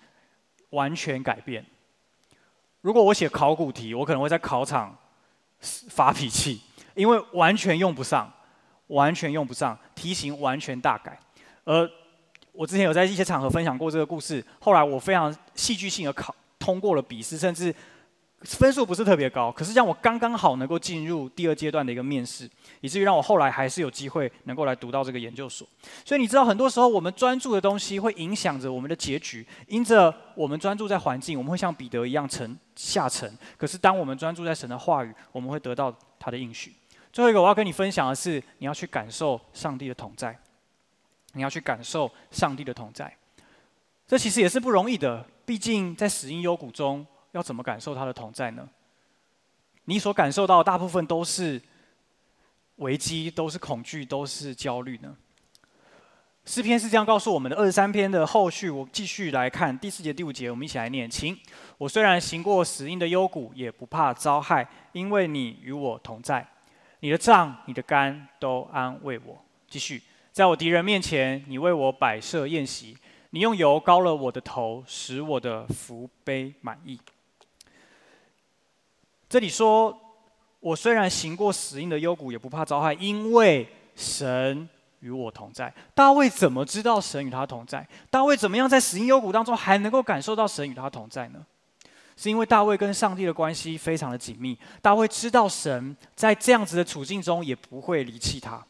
[0.70, 1.66] 完全改变。
[2.80, 4.96] 如果我写考古题，我可能会在考场
[5.88, 6.60] 发脾气，
[6.94, 8.32] 因为完全用不上，
[8.86, 11.18] 完全用不上，题型完全大改。
[11.64, 11.90] 而
[12.52, 17.74] 我之前有在一些场合分享过这个故事，后来我非常戏剧性的考通过了笔试，甚至。
[18.44, 22.48] 分数不是特别高，可是让我刚刚好能够进入第二阶段的一个面试，
[22.80, 25.66] 以至于让我后来还是有机会能够来读到这个研究所。
[26.04, 29.46] 所以你知道，很多时候我们专注的东西会影响着我们的结局。
[29.68, 36.74] 因着我们专注在环境，我们会像彼得一样沉下沉；可是当我们专注在神的话语，我们会得到他的应许。
[37.12, 40.36] 最后一个我要跟你分享的是，你要去感受上帝的同在。
[41.34, 43.16] 你要去感受上帝的同在，
[44.06, 45.24] 这其实也是不容易的。
[45.46, 47.06] 毕竟在死荫幽谷中。
[47.32, 48.68] 要怎么感受他的同在呢？
[49.86, 51.60] 你所感受到的大部分都是
[52.76, 55.16] 危机，都是恐惧，都是焦虑呢？
[56.44, 57.56] 诗篇是这样告诉我们的。
[57.56, 61.08] 二十三篇的后续，我继续来看第四节、第五节，我们一起来念。
[61.08, 61.38] 请，
[61.78, 66.44] 我虽然行过死荫的幽谷，也不怕遭害，因为你与我同在。
[66.98, 69.40] 你的杖、你的肝都安慰我。
[69.68, 70.02] 继续，
[70.32, 72.96] 在我敌人面前，你为我摆设宴席，
[73.30, 77.00] 你用油膏了我的头，使我的福杯满意。
[79.32, 79.98] 这里说，
[80.60, 83.66] 我虽然行过死荫的幽谷，也不怕遭害，因为
[83.96, 84.68] 神
[85.00, 85.72] 与我同在。
[85.94, 87.88] 大卫怎么知道神与他同在？
[88.10, 91.46] 大卫怎么样在死荫幽谷当中还能够感受到神与他同在呢？
[92.14, 94.58] 是因为大卫跟上帝的关系非常的紧密。
[94.82, 98.62] 大卫知道神在这样子的处境中也不会离弃他。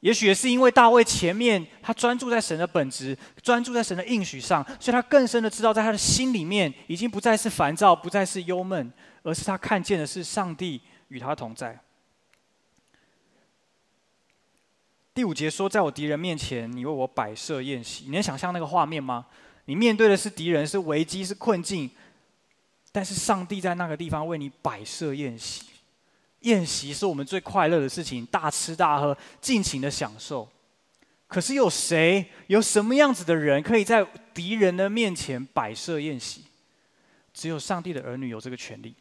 [0.00, 8.92] 也许也是因为大卫前面他专注在神的本质，专注在神的应许上，所以他更深的知道，在他的心里面已经不再是烦躁，不再是忧闷，
[9.22, 11.78] 而是他看见的是上帝与他同在。
[15.12, 18.04] 第五节说，在我敌人面前，你为我摆设宴席。
[18.04, 19.26] 你能想象那个画面吗？
[19.64, 21.90] 你面对的是敌人，是危机，是困境，
[22.92, 25.67] 但是上帝在那个地方为你摆设宴席。
[26.48, 30.48] 宴席是我们最快乐的事情，大吃大喝，尽情的享受。
[31.26, 36.44] 可是有谁，有什么样子的人，可以在敌人的面前摆设宴席？
[37.34, 38.94] 只有上帝的儿女有这个权利，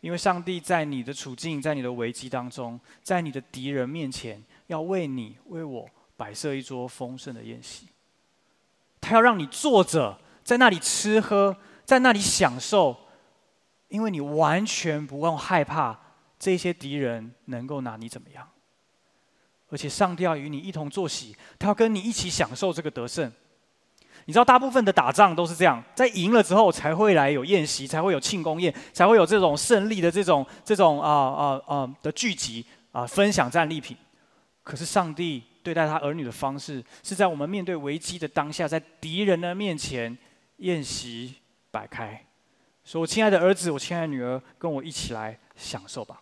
[0.00, 7.88] 因为上帝在你的处境，在你的危机当中，在你的敌人面前，要为你、为我摆设一桌丰盛的宴席。
[9.00, 12.96] 他要让你坐着，在那里吃喝，在那里享受，
[13.88, 16.03] 因为你完全不用害怕。
[16.44, 18.46] 这些敌人能够拿你怎么样？
[19.70, 23.32] 而且上帝要与你一同作喜，他要跟你一起享受这个得胜。
[24.26, 33.96] 你知道，大部分的打仗都是这样，在赢了之后才会来有宴席，才会有庆功宴，才会有这种胜利的这种这种啊啊啊的聚集啊，分享战利品。
[34.62, 40.14] 可是上帝对待他儿女的方式，是在我们面对危机的当下，在敌人的面前
[40.58, 41.36] 宴席
[41.70, 42.22] 摆开，
[42.84, 46.20] 说：“我亲爱的儿子，我亲爱的女儿，跟我一起来享受吧。”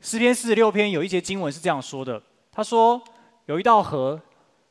[0.00, 2.22] 诗篇四十六篇有一节经文是这样说的
[2.52, 3.02] ：“他说，
[3.46, 4.20] 有一道河，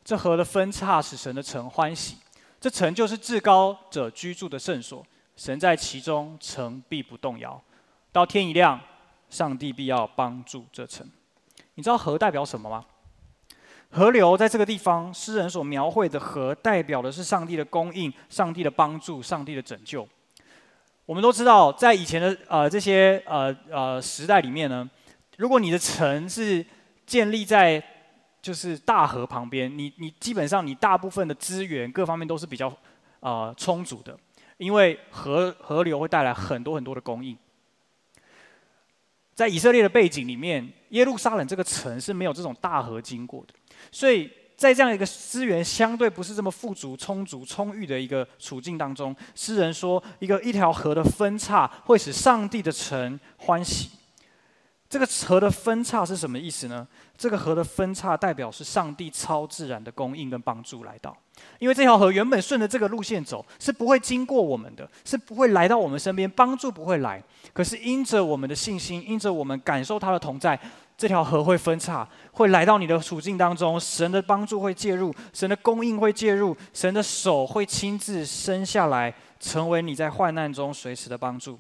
[0.02, 2.16] 这河的分叉使神的城欢喜。
[2.62, 5.06] 这城就是至高者居住的圣所，
[5.36, 7.62] 神在其中，城必不动摇。
[8.14, 8.80] 到天一亮，
[9.30, 11.06] 上帝必要帮助这城。
[11.76, 12.86] 你知道河代表什么吗？
[13.92, 20.08] 河流在这个地方，诗人所描绘的河，代表的是上帝的供应、上帝的帮助、上帝的拯救。
[21.06, 24.90] 我们都知道，在以前的呃这些呃呃时代里面呢。”
[25.38, 26.66] 如果你的城是
[27.06, 27.82] 建立在
[28.42, 32.76] 就是大河旁边，你你基本上你大部分的资源各方面都是比较
[33.20, 34.18] 呃充足的，
[34.58, 37.38] 因为河河流会带来很多很多的供应。
[39.36, 43.54] 在以色列的背景里面，耶路撒冷这个城是没有这种大河经过的，
[43.92, 53.90] 所以在这样一个资源相对不是这么富足、充足、充裕的一个处境当中，诗人说，一个一条河的分叉会使上帝的城欢喜。
[54.90, 56.88] 这个河的分叉是什么意思呢？
[57.18, 61.16] 这个河的分叉代表是上帝超自然的供应跟帮助来到，
[61.60, 67.22] 因为这条河原本顺着这个路线走是不会经过我们的，是不会来到我们身边，帮助不会来。
[67.52, 70.58] 可是因着我们的信心，因着我们感受他的同在，
[70.96, 81.60] 这条河会分叉，会来到你的处境当中，神的帮助会介入，神的供应会介入，神的手会亲自伸下来，成为你在患难中随时的帮助。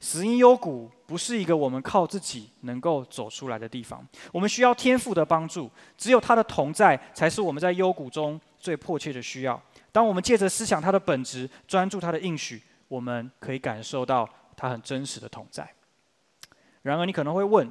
[0.00, 9.60] 死因幽谷不是一个我们靠自己能够走出来的地方，我们需要天父的帮助，只有他的同在，才是我们在幽谷中最迫切的需要。
[9.92, 15.68] 当我们借着思想他的本质，专注他的应许，我们可以感受到他很真实的同在。
[16.82, 17.70] 然而，你可能会问：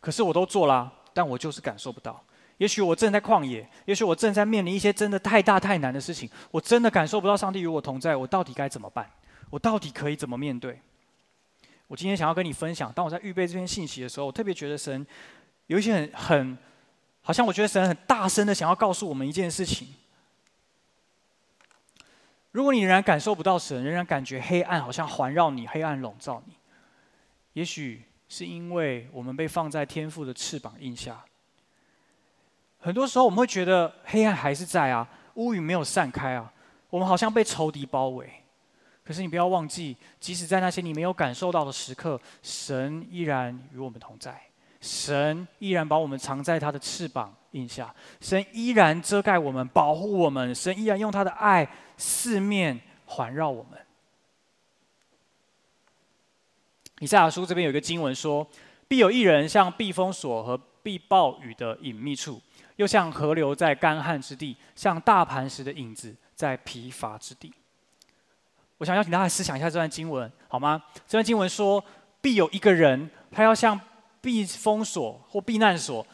[0.00, 2.22] 可是我都做了，但我就是感受不到。
[2.56, 9.10] 也许我正在旷野，也许我正在面临一些真的太大太难的事情，我真的感受不到上帝与我同在，我到底该怎么办？
[9.50, 10.80] 我到底可以怎么面对？
[11.88, 15.04] 我今天想要跟你分享，当我在预备这篇信息的时候，我特别觉得神
[15.66, 16.58] 有一些很很，
[17.20, 19.88] 好像我觉得神很大声的想要告诉我们一件事情。
[22.52, 26.54] 如果你仍然感受不到神，仍然感觉黑暗好像环绕你，黑暗笼罩你，
[27.54, 31.24] 也许是因为我们被放在天父的翅膀印下。
[32.78, 36.52] 很多时候我们会觉得黑暗还是在啊，乌云没有散开啊，
[36.88, 38.39] 我们好像被仇敌包围。
[39.10, 44.40] 可是你不要忘记，即使在那些你没有感受到的时刻，神依然与我们同在，
[44.80, 53.80] 神依然把我们藏在他的翅膀印下，神依然遮盖我们，保护我们，神依然用他的爱四面环绕我们。
[57.00, 58.46] 以赛亚书这边有一个经文说
[58.86, 62.40] ：“必有一人像避风所和避暴雨的隐秘处，
[62.76, 67.52] 又像河流在干旱之地，像大磐石的影子在疲乏之地。”
[68.80, 70.82] 我想邀请大家思想一下这段经文，好吗？
[71.06, 71.84] 这段经文说，
[72.22, 73.78] 必有一个人，他要像
[74.22, 76.04] 避风所或避难所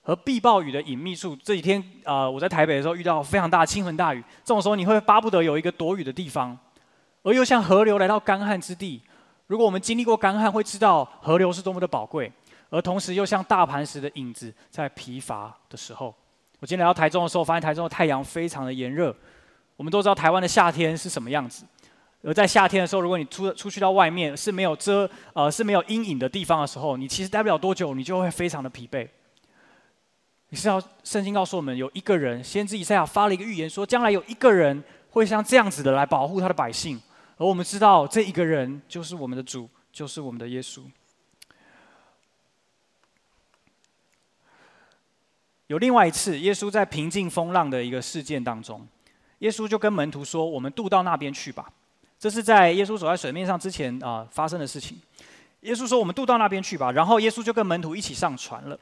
[0.00, 1.34] 和避暴雨的隐秘处。
[1.42, 6.56] 这几天啊、我在台北的时候遇到非常大的倾盆大雨，这种时候你会巴不得有一个躲雨的地方，
[7.24, 9.02] 而又像河流来到干旱之地。
[9.48, 12.30] 如果我们经历过干旱，会知道河流是多么的宝贵，
[12.70, 16.14] 而同时又像大磐石的影子，在疲乏的时候。
[16.60, 19.12] 我今天来到台中的时候，发现台中的太阳非常的炎热。
[19.76, 21.64] 我们都知道台湾的夏天是什么样子。
[22.22, 29.08] 而在夏天的时候，如果你出出去到外面是没有遮呃是没有阴影的地方的时候，你其实待不了多久，你就会非常的疲惫。
[30.48, 37.00] 你是要圣经告诉我们，有一个人，先知以赛亚发了一个预言，说将来有一个人会像这样子的来保护他的百姓，
[37.36, 40.80] 而我们知道这一个人就是我们的主，就是我们的耶稣。
[45.68, 48.88] 有另外一次，耶稣在平静风浪的一个事件当中，
[49.38, 51.70] 耶稣就跟门徒说：“我们渡到那边去吧。”
[52.18, 54.98] 这是在耶稣走在水面上之前啊、呃、发生的事情。
[55.60, 58.78] 耶稣说：“我们渡到那边去吧。”然后耶稣就跟门徒一起上船了。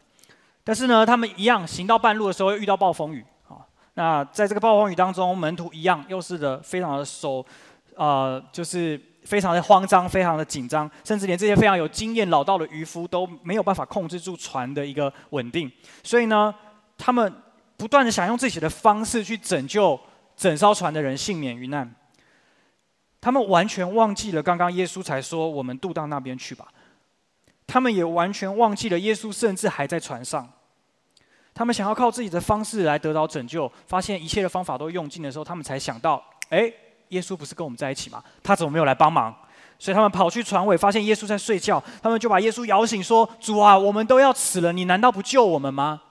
[0.63, 3.65] 但是呢，他们一样行到半路的时候又遇到暴风雨啊。
[3.95, 7.45] 那在这个暴风雨当中，门徒一样又是的非常的手，
[7.95, 15.71] 呃，就是非常的慌张，非常的紧张，甚至连这些非常有经验老道的渔夫都没有办法控制住船的一个稳定。
[16.03, 16.55] 所以呢，
[16.99, 17.33] 他们
[17.77, 19.99] 不断的想用自己的方式去拯救
[20.37, 21.91] 整艘船的人幸免于难。
[23.21, 26.69] 他们完全忘记了刚刚耶稣才说我们渡到那边去吧。
[27.67, 30.49] 他们也完全忘记了耶稣甚至还在船上。
[31.53, 36.71] 他们想要靠自己的方式来得到拯救，发现一切的方法都用尽的时候，他们才想到：哎，
[37.09, 38.23] 耶稣不是跟我们在一起吗？
[38.43, 39.35] 他怎么没有来帮忙？
[39.79, 41.83] 所以他们跑去船尾，发现耶稣在睡觉。
[42.03, 46.03] 他们就把耶稣摇醒，说：“主啊，我们都要死了，你难道不救我们吗？”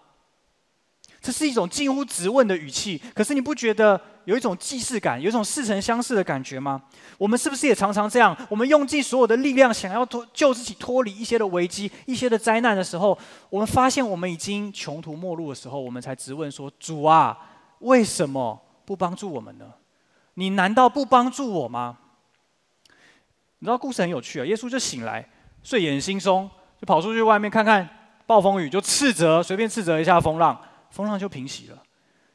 [1.25, 6.79] 这是一种近乎质问的语气，可是你不觉得有一种既视感，有一种似曾相识的感觉吗？
[7.17, 8.37] 我们是不是也常常这样？
[8.47, 13.17] 我们用尽所有的力量，想要脱救自己脱离一些的危机、一些的灾难的时候，
[13.49, 17.35] 我们发现我们已经穷途末路的时候，我们才质问说：“主啊，
[17.79, 19.65] 为什么不帮助我们呢？
[20.35, 21.97] 你难道不帮助我吗？”
[23.57, 24.45] 你知道故事很有趣啊！
[24.45, 25.27] 耶稣就醒来，
[25.63, 26.47] 睡眼惺忪，
[26.79, 27.89] 就跑出去外面看看
[28.27, 30.55] 暴风雨，就斥责，随便斥责一下风浪。
[30.95, 31.83] 风浪就平息了，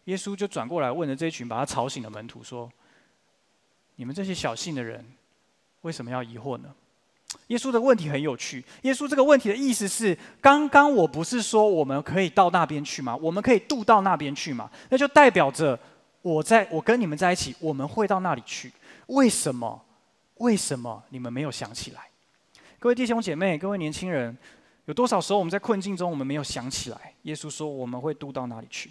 [0.04, 2.70] 耶稣就转过来问了这一群把他吵醒的门徒说
[3.96, 5.02] ：“你们这些小信的人，
[5.80, 6.68] 为什么要疑惑呢？”
[7.46, 8.62] 耶稣的问题很有趣。
[8.82, 13.16] 耶稣这个问题的意思是：刚刚我不是说我们可以到那边去吗？
[13.16, 14.70] 我们可以渡到那边去吗？
[14.90, 15.78] 那就代表着
[16.20, 18.70] 我在我跟你们在一起，我们会到那里去。
[19.06, 19.82] 为什么？
[20.34, 22.02] 为什么你们没有想起来？
[22.78, 24.36] 各位弟兄姐妹，各位年轻人。
[24.91, 27.14] 有多少时候我们在困境中，我们没有想起来？
[27.22, 28.91] 耶稣说我们会渡到哪里去？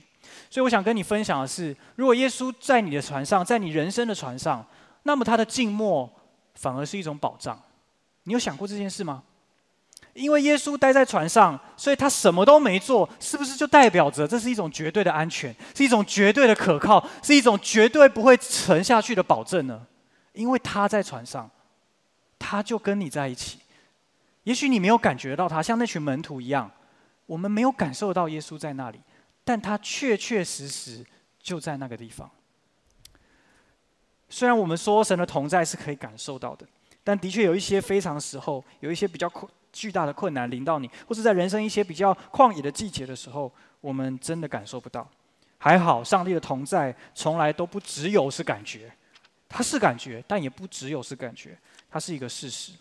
[0.49, 4.65] 所以我想跟你分享的是，如果耶稣在你的船上，在你人生的船上，
[5.03, 6.09] 那么他的静默
[6.53, 7.61] 反而是一种保障。
[8.23, 9.23] 你有想过这件事吗？
[10.13, 19.85] 因为耶稣待在船上，所以他什么都没做，是不是就代表着这是一种绝对的安全，是一种绝对的可靠，是一种绝对不会沉下去的保证呢？
[20.31, 21.51] 因为他在船上，
[22.39, 23.58] 他就跟你在一起。
[24.43, 26.71] 也许你没有感觉到他像那群门徒一样，
[27.25, 28.99] 我们没有感受到耶稣在那里，
[29.43, 31.05] 但他确确实实
[31.39, 32.29] 就在那个地方。
[34.29, 36.65] 虽然我们说神的同在是可以感受到的，
[37.03, 39.31] 但的确有一些非常时候，有一些比较
[39.71, 45.07] 巨大的困难临到你，或是在人生一些比较旷野的季节的时候，我们真的感受不到。
[45.57, 48.91] 还好，上帝的同在从来都不只有是感觉，
[49.47, 51.57] 它是感觉，但也不只有是感觉，
[51.89, 52.71] 它是一个事实。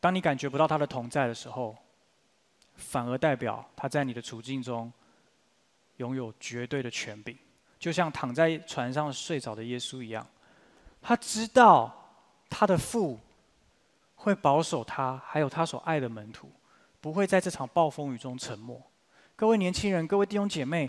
[0.00, 1.76] 当你感觉不到他的同在的时候，
[2.76, 4.92] 反而代表他在你的处境中
[5.96, 7.36] 拥有绝对的权柄，
[7.78, 10.24] 就像躺在船上睡着的耶稣一样。
[11.02, 11.92] 他知道
[12.48, 13.18] 他的父
[14.14, 16.48] 会保守他，还有他所爱的门徒，
[17.00, 18.80] 不会在这场暴风雨中沉没。
[19.34, 20.88] 各位年轻人，各位弟兄姐妹，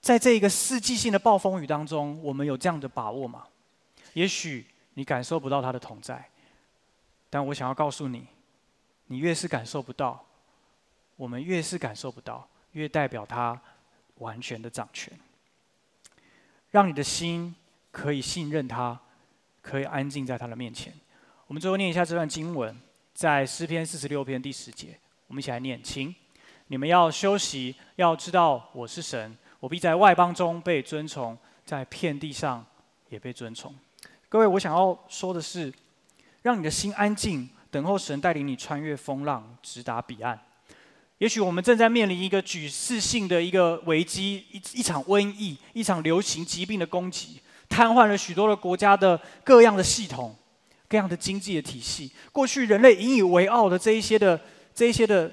[0.00, 3.46] 在这一个世纪性的暴风雨当中，我们有这样的把握吗？
[4.14, 6.30] 也许你感受不到他的同在，
[7.28, 8.26] 但我想要告诉你。
[9.10, 10.22] 你越是感受不到，
[11.16, 13.58] 我们越是感受不到，越代表他
[14.16, 15.18] 完全的掌权，
[16.70, 17.54] 让你的心
[17.90, 19.00] 可以信任他，
[19.62, 20.92] 可以安静在他的面前。
[21.46, 22.78] 我们最后念一下这段经文，
[23.14, 26.14] 在诗篇四十六篇第十节，我们一起来念：请
[26.66, 32.62] 你们要休息，要知道我是神，我必在外邦中被尊崇，在遍地上
[33.08, 33.74] 也被尊崇。
[34.28, 35.72] 各位，我想要说的是，
[36.42, 37.48] 让你的心安静。
[37.70, 40.38] 等候神带领你穿越风浪，直达彼岸。
[41.18, 50.36] 也许我们正在面临一个举世性的一个危机，一一场瘟疫，一场流行疾病的攻击，瘫痪了许多的国家的各样的系统，
[50.86, 54.40] 各样的经济的体系，过去人类引以为傲的这一些的
[54.72, 55.32] 这一些的，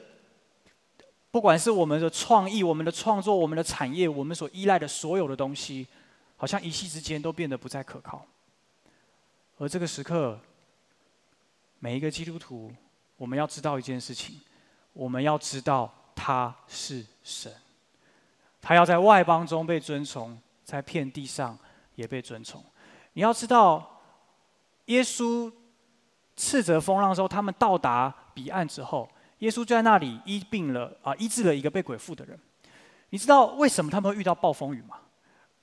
[1.30, 5.86] 不管是我们的创意、我们的创作、我们的产业、我们所依赖的所有的东西，
[6.36, 8.26] 好像一夕之间都变得不再可靠。
[9.60, 10.40] 而这个时刻，
[11.80, 12.72] 每一个基督徒，
[13.18, 14.40] 我们要知道一件事情，
[14.94, 17.54] 我们要知道他是神，
[18.62, 21.58] 他要在外邦中被尊崇，在遍地上
[21.96, 22.64] 也被尊崇。
[23.14, 23.92] 你要知道。
[24.86, 25.52] 耶稣
[26.36, 29.10] 斥责风浪的时候，他们到达彼岸之后，
[29.40, 32.40] 耶稣就在那里医病了啊，医治了一个被鬼附的人。
[33.10, 35.00] 你知道为什么他们会遇到暴风雨吗？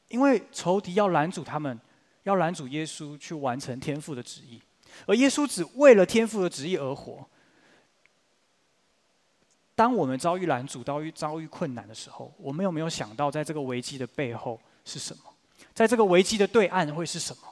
[0.09, 1.81] 因为仇敌要拦阻他们，
[2.25, 4.61] 要拦阻耶稣去完成天父的旨意，
[5.07, 7.27] 而耶稣只为了天父的旨意而活。
[9.75, 15.23] 当我们遭遇拦阻、遭遇遭遇困难的时候，我们有没有想到，在这个危机的背后是什么？
[15.75, 17.43] 在这个危机的对岸会是什么？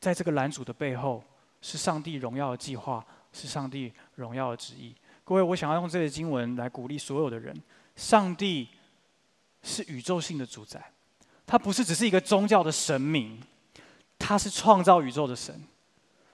[0.00, 1.22] 在这个拦阻的背后，
[1.60, 4.94] 是上帝荣耀的计划，是上帝荣耀的旨意。
[5.24, 7.54] 各位，我想要用这个经文来鼓励所有的人：
[7.96, 8.68] 上帝
[9.62, 10.92] 是宇宙性的主宰，
[11.46, 13.40] 他不是只是一个宗教的神明，
[14.18, 15.60] 他是创造宇宙的神，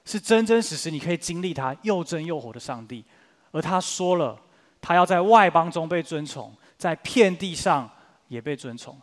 [0.08, 3.04] 是真真实实你可以经历他又真又活的上帝。
[3.50, 4.40] 而他说了，
[4.80, 7.90] 他要在外邦中被尊崇，在遍地上
[8.28, 8.98] 也被尊崇。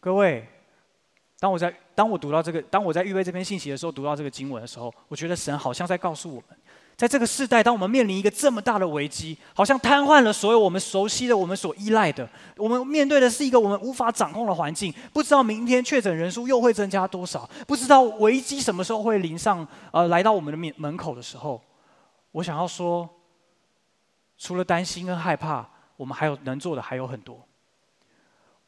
[0.00, 0.48] 各位。
[1.40, 6.58] 当我在当我读到这个，当我在预备这篇信息的时候，读到这个经文的时候，我觉得神好像在告诉我们，
[6.98, 21.62] 在这个世代，当我们面临一个这么大的危机，好像瘫痪了所有我们熟悉的、我们所依赖的，我们面对的是一个我们无法掌控的环境，不知道明天确诊人数又会增加多少，不知道危机什么时候会临上，呃，来到我们的面门口的时候，
[22.32, 23.08] 我想要说，
[24.36, 25.64] 除了担心跟害怕，
[25.96, 27.46] 我们还有能做的还有很多，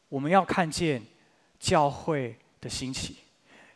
[0.09, 1.03] 我们要看见
[1.59, 3.17] 教会的兴起，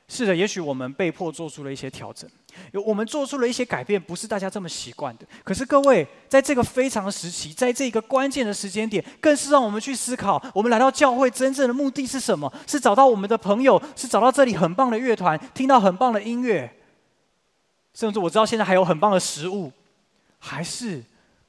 [0.07, 2.30] 是的，也许我们被迫做出了一些调整，
[2.72, 5.26] 有我们做出了一些改变，不是大家这么习惯的。
[5.42, 12.52] 可是各位，在这个非常时期，在这个关键的时间点，更是让我们去思考：我们来到教会真正的目的是什么？
[12.66, 16.70] 是找到我们的朋友，是找到这里很棒的乐团，听到很棒的音乐，
[17.92, 19.72] 甚至我知道现在还有很棒的食物，
[20.38, 21.02] 还是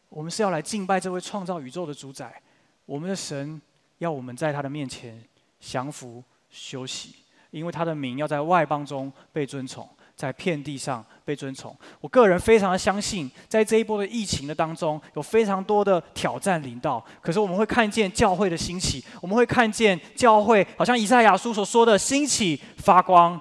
[0.10, 2.42] 我们是要来敬拜这位创造宇宙的主宰？
[2.86, 3.62] 我们的神
[3.98, 5.24] 要我们在他的面前
[5.60, 7.16] 降服、休息。
[7.52, 11.76] 因为他的名要在外邦中被尊崇，在遍地上被尊崇。
[12.00, 17.04] 我个人非常的相信，在这一波的疫情的当中，有非常多的挑战临到。
[17.22, 23.40] 可是我们会看见教会的兴起，我们会看见教会，好像以赛亚书所说的兴起发光，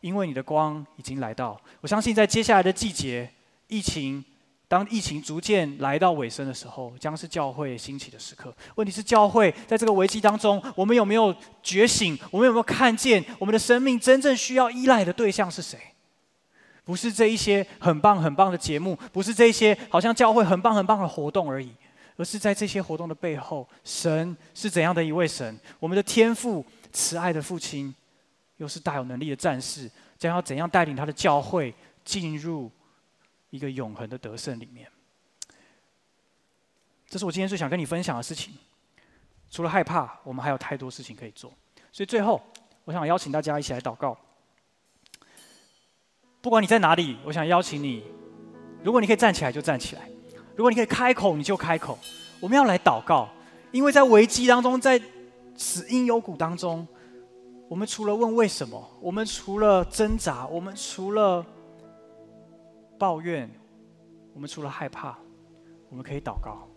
[0.00, 1.60] 因为你的光已经来到。
[1.80, 3.30] 我相信在接下来的季节，
[3.68, 4.24] 疫情。
[4.68, 8.54] 当疫情逐渐来到尾声的时候，将是教会兴起的时刻。
[8.76, 12.16] 问题是，教会在这个危机当中，我们有没有觉醒？
[12.30, 15.76] 我们有没有看见我们的生命真正需要依赖的对象是谁？
[16.90, 21.72] 不是这一些很棒很棒的节目，不是这一些好像教会很棒很棒的活动而已，
[22.16, 25.56] 而是在这些活动的背后，神是怎样的一位神？
[25.78, 27.94] 我们的天父，慈爱的父亲，
[28.56, 29.88] 又是大有能力的战士，
[30.18, 31.72] 将要怎样带领他的教会
[32.04, 32.68] 进入？
[33.50, 34.86] 一个永恒的得胜里面，
[37.08, 38.54] 这是我今天最想跟你分享的事情。
[39.50, 41.52] 除了害怕，我们还有太多事情可以做。
[41.90, 42.40] 所以最后，
[42.84, 44.16] 我想邀请大家一起来祷告。
[46.40, 48.02] 不管你在哪里，我想邀请你，
[48.82, 50.08] 如果你可以站起来就站起来，
[50.56, 51.98] 如果你可以开口你就开口。
[52.40, 53.28] 我们要来祷告，
[53.70, 55.00] 因为在危机当中，在
[55.56, 56.86] 死因幽谷当中，
[57.68, 61.44] 我们除了问为什么，我们除了挣扎，我们除了。
[62.98, 63.50] 抱怨，
[64.34, 65.16] 我们除了害怕，
[65.88, 66.68] 我们可以祷告。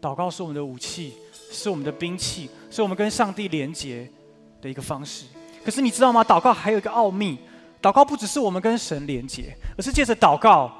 [0.00, 1.14] 祷告是我们的武器，
[1.52, 4.10] 是我们的兵器，是我们跟上帝连接
[4.60, 5.26] 的一个方式。
[5.64, 6.24] 可是你知道吗？
[6.24, 7.38] 祷告还有一个奥秘，
[7.84, 10.72] 祷告不只是我们跟神连接，而是借着祷告，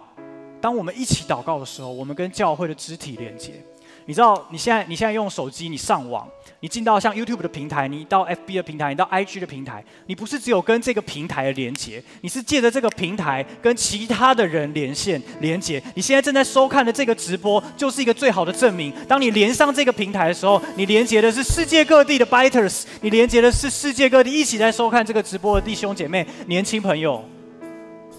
[0.59, 3.63] 当我们一起祷告的时候，我们跟教会的肢体连接。
[4.07, 6.29] 你知道，你现在你现在用手机，你上网，
[6.61, 15.83] 你进到像 YouTube 的平台，你到 FB 的平台，你到 IG 的平台，你不是只有跟这个平台的连接，你是借着这个平台跟其他的人连线连接。
[15.95, 18.93] 你现在正在收看的这个直播，就是一个最好的证明。
[19.09, 27.25] 当你连上这个平台的时候，你连接的是世界各地的 Biters，你连接的是世界各地一起在收看这个直播的弟兄姐妹、年轻朋友。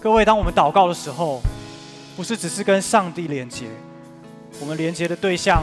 [0.00, 1.40] 各位，当我们祷告的时候，
[2.16, 3.66] 不是只是跟上帝连接。
[4.60, 5.62] 我们连接的对象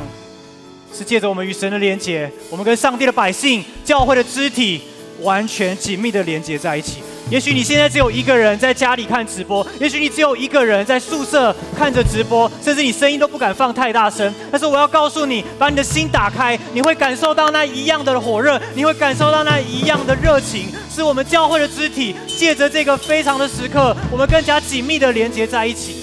[0.93, 4.81] 是借着我们与神的连接，我们跟上帝的百姓、教会的肢体
[5.21, 7.01] 完全紧密的连接在一起。
[7.31, 14.31] 也许你现在只有一个人在家里看直播，也许你只有一个人在宿舍看着直播，甚至你声音都不敢放太大声。
[14.51, 26.02] 但是我要告诉你，把你的心打开，你会感受到那一样的火热，你会感受到那一样的热情，是我们教会的肢体，借着这个非常的时刻，我们更加紧密的连接在一起。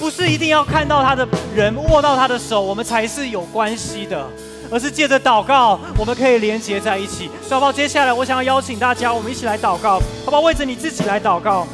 [0.00, 4.26] 不是一定要看到他的人握到他的手，我们才是有关系的。
[4.72, 7.28] 而是借着祷告，我们可以连结在一起。
[7.50, 7.72] 好不好？
[7.72, 10.40] 接下来，我想要邀请大家，我们一起来祷告，好不好？
[10.42, 11.66] 为着你自己来祷告，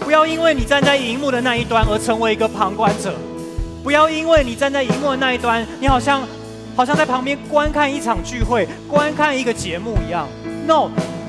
[0.00, 3.14] 不要因为你站在荧幕的那一端而成为一个旁观者，
[3.84, 6.26] 不要因为你站在荧幕的那一端，你好像
[6.74, 10.26] 好像在旁边观看一场聚会、观看一个节目一样。
[10.66, 10.88] No，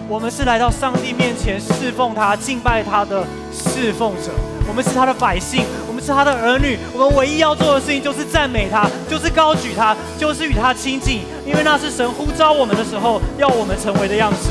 [0.10, 4.32] 我们是来到上帝面前侍奉他、敬拜他的侍奉者，
[4.68, 5.64] 我们是他的百姓。
[5.88, 14.50] 我们是他的儿女，我们唯一要做的事情就是赞美他，就是高举他，就是与他亲近，因为那是神呼召我们的时候要我们成为的样子。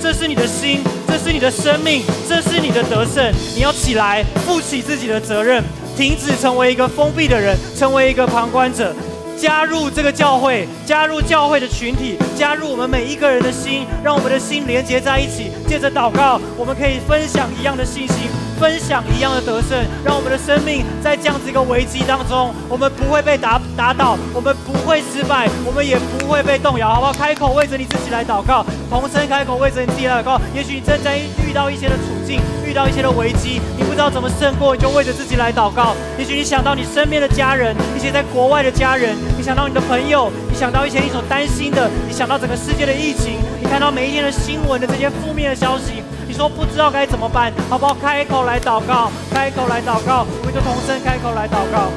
[0.00, 3.30] 这是你的心，这是你的生命，这是你的得胜。
[3.54, 5.62] 你要起来，负起自己的责任，
[5.96, 8.94] 停止成为一个封闭的人，成为一个旁观者，
[9.36, 15.50] 加入这个教会，加入教会的群体，加入我们每一个人的心，让我们的心连接在一起。
[15.68, 18.28] 借着祷告，我们可以分享一样的信心。
[18.54, 27.12] 分享一样的得胜，让我们的生命在这样子一个危机当中，我们不会被打打倒，我们不会失败，我们也不会被动摇，好不好？
[27.12, 30.40] 开口为着你自己来祷告，同声开口为着你自己来祷告。
[30.54, 35.94] 也许你正在遇到一些的处境，遇到一些的危机，你不知道怎么胜过，你就为着自己来祷告。
[36.18, 46.02] 也许你想到你身边的家人，一些在国外的家人，你想到你的朋友，你想到一些你所担心的，你想到整个世界的疫情，你看到每一天的新闻的这些负面的消息。
[46.34, 47.94] 说不知道该怎么办，好不好？
[47.94, 51.94] 开口来祷告，开口来祷告，我们就同声开口来祷告。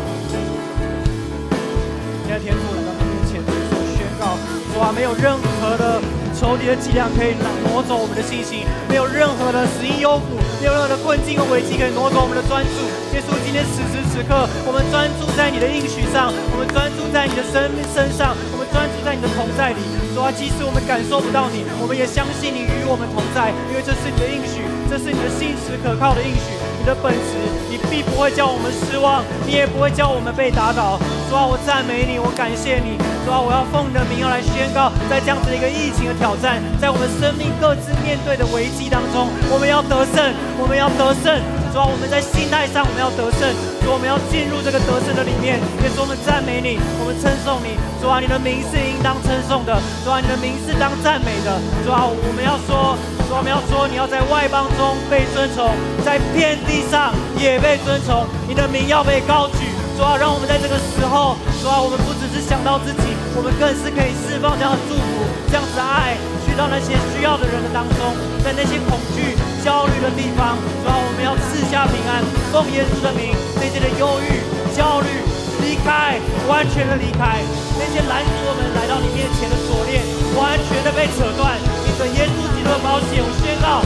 [2.22, 4.38] 现在天父来到你面前，做宣告，
[4.70, 5.98] 说啊，没有任何的
[6.38, 7.34] 仇敌的伎俩可以
[7.66, 12.78] 挪走我们的信心，没有任何的死因幽谷，没有任何的困境和危机可以挪走我们的专注。
[13.18, 17.58] 耶稣，今天此时此刻，我们专注在你的应许上，我们专注在你的生
[17.90, 19.82] 身上，我们专注在你的同在里。
[20.18, 27.38] 主啊，即使我们感受不到你，我们也相信你与我们同在，因为这是你的应许，这是你的信实可靠的应许，你的本质，
[27.70, 30.98] 你必不会叫我们失望，你也不会叫我们被打倒。
[31.30, 32.98] 主啊，我赞美你，我感谢你。
[33.22, 41.38] 主啊，我要奉你的名要来宣告，在这样子的一个疫情的挑战，在我们生命各自面对的危机当中，我们要得胜，我们要得胜。
[41.72, 43.44] 主啊，我们在心态上我们要得胜，
[43.84, 45.60] 主啊，我们要进入这个得胜的里面。
[45.84, 47.78] 也是我们赞美你，我们称颂你。
[48.02, 49.76] 主啊，你的名是应当称颂的。
[50.04, 51.60] 主啊，你的名是当赞美的。
[51.86, 52.96] 主啊，我们要说，
[53.28, 55.70] 主啊，我们要说，你要在外邦中被尊崇，
[56.04, 58.26] 在遍地上也被尊崇。
[58.48, 59.68] 你的名要被高举。
[59.98, 66.16] 主啊，让我们在这个时候，主啊，我们不只是想到自己，我们更是可以释放这样的祝福，这样子的爱。
[66.58, 73.30] 到那些需要的人的当中，在那些恐惧、焦虑的地方，主啊，我们要赐下平安，奉耶稣的名，
[73.62, 74.42] 那些的忧郁、
[74.74, 75.22] 焦虑
[75.62, 76.18] 离开，
[76.50, 77.46] 完全的离开；
[77.78, 80.02] 那些拦阻我们来到你面前的锁链，
[80.34, 81.62] 完全的被扯断。
[81.86, 83.86] 你的耶稣基督的宝血，我宣告，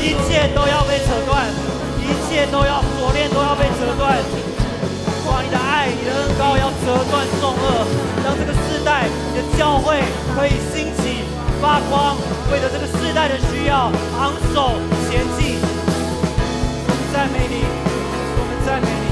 [0.00, 1.44] 一切都要被扯断，
[2.00, 4.16] 一切都要锁链都要被扯断。
[5.20, 7.84] 主啊，你的爱、你的恩膏要折断重恶，
[8.24, 10.00] 让这个世代、你的教会
[10.32, 11.28] 可以兴起。
[11.60, 12.16] 发光，
[12.52, 14.78] 为了这个世代的需要，昂首
[15.10, 15.58] 前进。
[16.86, 17.64] 我们赞美你，
[18.38, 19.08] 我们赞美你。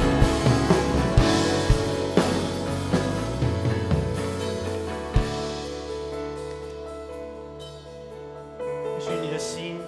[8.94, 9.80] 也许你的心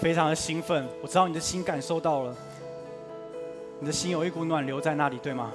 [0.00, 2.34] 非常的兴奋，我知道你的心感受到了，
[3.80, 5.52] 你的心有一股暖流在那里，对吗？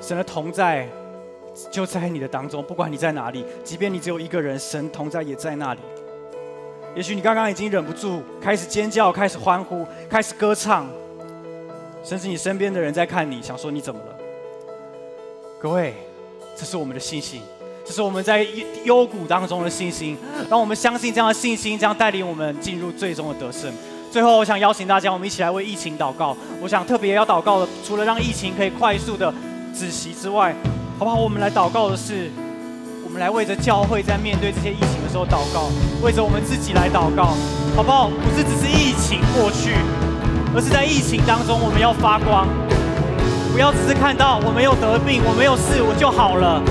[0.00, 0.88] 神的同在。
[1.70, 5.80] 就在你的当中，不管你在哪里，即便你只有一个人，神同在也在那里。
[6.96, 10.86] 也许你刚刚已经忍不住开始尖叫，开始欢呼，开始歌唱，
[12.04, 14.16] 甚至你身边的人在看你，想说你怎么了？
[15.60, 15.94] 各位，
[16.56, 17.42] 这是我们的信心，
[17.84, 18.46] 这是我们在
[18.84, 20.16] 幽谷当中的信心，
[20.48, 23.72] 让我们相信这样的信心将带领我们进入最终的得胜。
[24.10, 26.36] 最后，我想邀请大家，我们一起来为疫情祷告。
[26.60, 29.34] 我想特别要祷告的，除了让疫情可以快速的
[29.74, 30.54] 止息之外，
[30.96, 31.16] 好不好？
[31.16, 32.30] 我们来祷告的是，
[33.04, 35.68] 我们来为着教会在面对这些疫情的时候祷告，
[36.02, 37.34] 为着我们自己来祷告，
[37.74, 38.08] 好不好？
[38.08, 39.74] 不是只是疫情过去，
[40.54, 42.46] 而是在疫情当中我们要发光，
[43.52, 46.62] 不要只是看到我没有得病，我没有事，我就好了。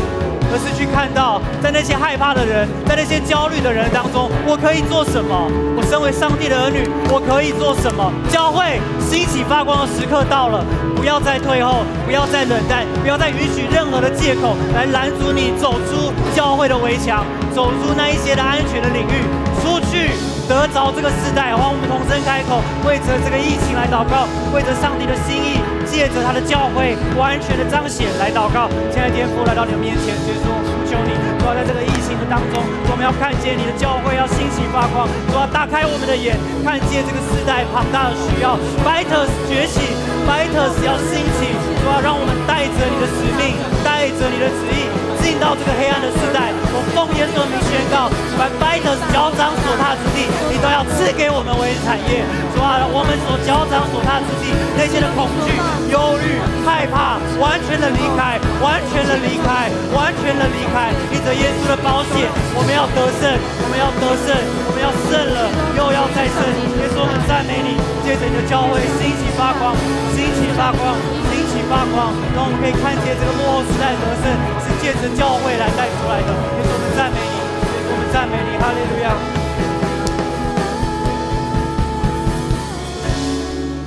[0.53, 5.49] 而是去看到在那些害怕的人，在那些焦虑的人当中，我可以做什么？
[5.75, 8.13] 我身为上帝的儿女，我可以做什么？
[8.29, 10.63] 教会兴起发光的时刻到了，
[10.95, 19.25] 不要再退后，不要再冷淡，不要再允许任何的借口来拦阻你走出教会的围墙，走出那一些的安全的领域，
[19.65, 20.13] 出去
[20.47, 21.49] 得着这个时代。
[21.49, 25.63] 让我们同声开口，为着这个疫情来祷告，为着上帝的心意，
[25.93, 28.65] 借着他的教会完全的彰显来祷告。
[28.89, 30.49] 现在天父来到你的面前，所以说
[30.89, 32.57] 求你，主要在这个疫情的当中，
[32.89, 36.33] 我们要看见你的教会要兴起发光，主要打开我们的眼，
[36.65, 39.93] 看见这个时代庞大的需要，Vitus 崛起
[40.25, 43.53] ，Vitus 要兴起，主要让我们带着你的使命，
[43.85, 44.89] 带着你的旨意。
[45.33, 48.05] 进到这个黑暗的时代，我奉耶稣名宣告：
[48.37, 52.21] 凡拜的脚掌所踏之地，你都要赐给我们为产业。
[52.53, 55.57] 主啊，我们所脚掌所踏之地，那些的恐惧、
[55.89, 60.93] 忧虑、害怕，完全的离开，完全的离开，完全的离开。
[61.09, 66.45] 凭着耶稣的宝血，我们要得胜，我们要得胜，我们要胜了，又要再胜。
[66.77, 67.73] 耶稣，我们赞美你，
[68.05, 69.73] 借着你的教会兴起发光，
[70.13, 70.93] 兴起发光，
[71.33, 74.29] 兴起发光，让我们可以看见这个幕后时代得胜
[74.61, 75.09] 是借着。
[75.17, 77.33] 教会来带出来的，也是我们赞美你，
[77.73, 79.17] 也是我们赞美你，哈利路亚。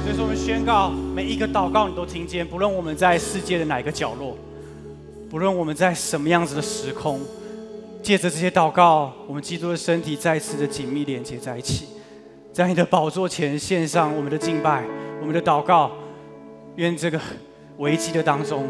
[0.03, 4.37] 所以说，我们宣告每一个祷告，你都听见，不论我们在世界的哪一个角落，
[5.31, 7.21] 不论我们在什么样子的时空，
[8.03, 11.87] 借着这些祷告，我们基督的身体再次的紧密连接在一起，
[12.53, 14.85] 在你的宝座前献上我们的敬拜，
[15.21, 15.91] 我们的祷告，
[16.77, 17.21] 愿这个
[17.79, 18.69] 危机的当中，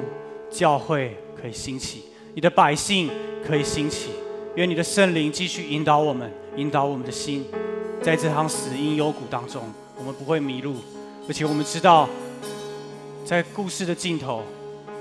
[0.50, 2.04] 教会可以兴起。
[2.34, 3.10] 你的百姓
[3.46, 4.10] 可以兴起，
[4.56, 7.44] 愿你的圣灵继续引导我们，引导我们的心，
[8.02, 9.62] 在这趟死荫幽谷当中，
[9.98, 10.76] 我们不会迷路，
[11.28, 12.08] 而且我们知道，
[13.24, 14.42] 在故事的尽头，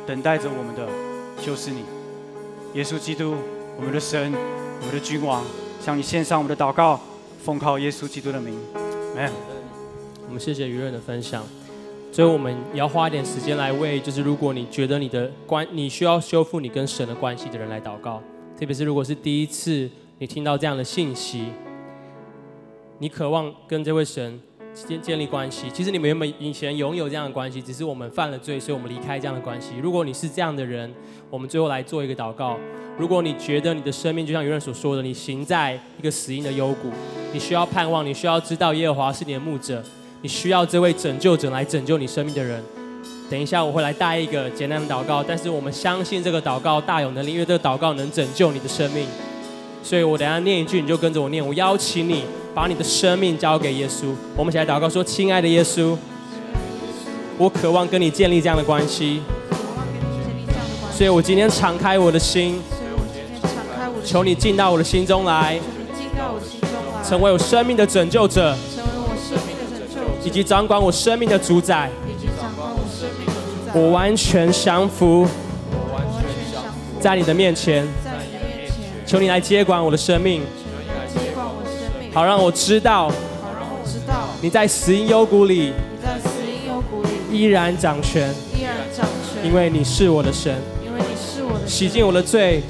[0.05, 0.87] 等待着我们的
[1.45, 1.83] 就是你，
[2.73, 3.35] 耶稣基督，
[3.75, 4.31] 我们的神，
[4.79, 5.43] 我们的君王，
[5.83, 7.01] 向你献上我们的祷告，
[7.43, 8.57] 奉靠耶稣基督的名，
[9.15, 9.31] 阿门。
[10.27, 11.43] 我们谢谢于润的分享。
[12.15, 18.23] 所以我们也要花一点时间来为，就是如果你觉得你的关，你需要修复你跟神的关系的人来祷告。
[18.57, 21.47] 特别是如果是第一次你听到这样的信息，
[22.99, 24.39] 你渴望跟这位神
[24.73, 25.69] 建建立关系。
[25.73, 29.73] 其实你们原本以前拥有这样的关系，只是我们犯了罪，所以我们离开这样的关系。
[29.83, 30.89] 如果你是这样的人，
[31.29, 32.57] 我们最后来做一个祷告。
[32.97, 36.89] 如果你觉得你的生命就像有人所说的，你行在一个死荫的幽谷，
[37.33, 39.83] 你需要盼望，你需要知道耶和华是你的牧者。
[40.25, 42.59] 你需要这位拯救者来拯救你生命的人。
[43.29, 49.05] 等一下我会来带一个简单的祷告，但是我们相信这个祷告大有能力，因为这个祷告能拯救你的生命。
[49.83, 51.45] 所以我等下念一句，你就跟着我念。
[51.45, 52.23] 我邀请你
[52.55, 54.15] 把你的生命交给耶稣。
[54.35, 55.95] 我们一起来祷告说：亲爱的耶稣，
[57.37, 59.21] 我渴望跟你建立这样的关系。
[60.91, 62.59] 所以我今天敞开我的心，
[64.03, 65.59] 求你进到我的心中来，
[67.07, 68.57] 成为我生命的拯救者。
[70.25, 71.87] 以及掌管我生命的主宰，
[73.73, 75.27] 我完全降服，
[76.99, 77.87] 在你的面前，
[79.05, 80.41] 求你来接管我的生命，
[82.11, 83.11] 好让我知道，
[84.41, 85.73] 你在死荫幽谷里，
[87.31, 88.33] 依然掌权，
[89.43, 90.55] 因为你是我的神，
[91.67, 92.63] 洗净我的罪，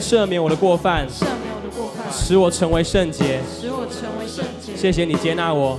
[0.00, 1.06] 赦免我的过犯，
[2.10, 3.40] 使我成为圣洁，
[4.74, 5.78] 谢谢你接纳我。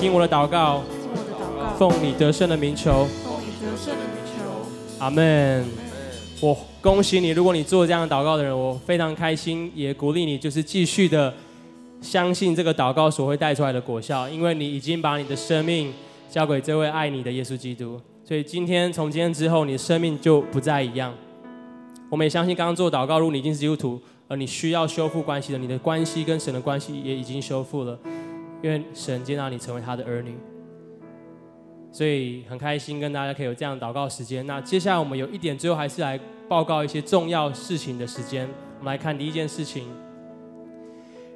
[0.00, 0.80] 听我的祷告，
[1.76, 5.66] 奉你得胜的名求，奉你得胜的名求，阿门。
[6.40, 11.34] 我恭喜你，如果你做这样的祷告的人，我非常开心，也鼓励你，就是继续的
[12.00, 15.92] 相信这个祷告所会带出来的果效，因为你已经把你的生命
[16.30, 18.00] 交给这位爱你的耶稣基督。
[18.24, 21.12] 所以今天从今天之后，你的生命就不再一样。
[22.08, 27.98] 我们也相信，刚刚做祷告，如果你已经是基督徒，而你需要修复关系的，你的关系跟神的关系也已经修复了。
[28.62, 30.36] 愿神接纳你成为他的儿女，
[31.92, 34.44] 所以很开心跟大家可以有这样祷告时间。
[34.46, 38.48] 那接下来我们有一点，最后还是来报告一些重要事情的时间。
[38.78, 39.88] 我们来看第一件事情。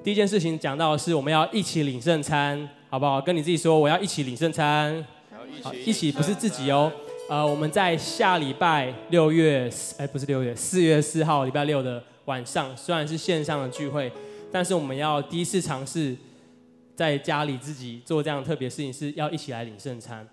[0.02, 3.20] 第一件事情讲到的是我们要一起领圣餐，好不好？
[3.20, 5.04] 跟你自己说，我要一起领圣餐。
[5.62, 6.90] 好，一起不是自己哦。
[7.30, 14.10] 呃，我们在下礼拜六月，哎，不是六月，四月四号礼拜六的晚上，虽然是线上的聚会，
[14.50, 16.16] 但是我们要第一次尝试。
[16.94, 20.26] 在家里自己做这样特别事情，是要一起来领圣餐。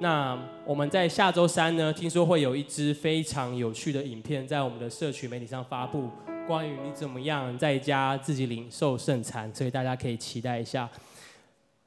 [0.00, 6.10] 那我们在下周三呢，听说会有一支非常有趣的影片在我们的社群媒体上发布，
[6.46, 10.88] 关于你怎么样在家自己领受圣餐，所以大家可以期待一下。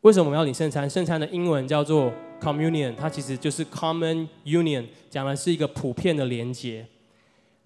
[0.01, 0.89] 为什么我们要领圣餐？
[0.89, 2.11] 圣餐的英文叫做
[2.41, 6.86] communion，它其实就是 common union，讲的是一个普遍的连结。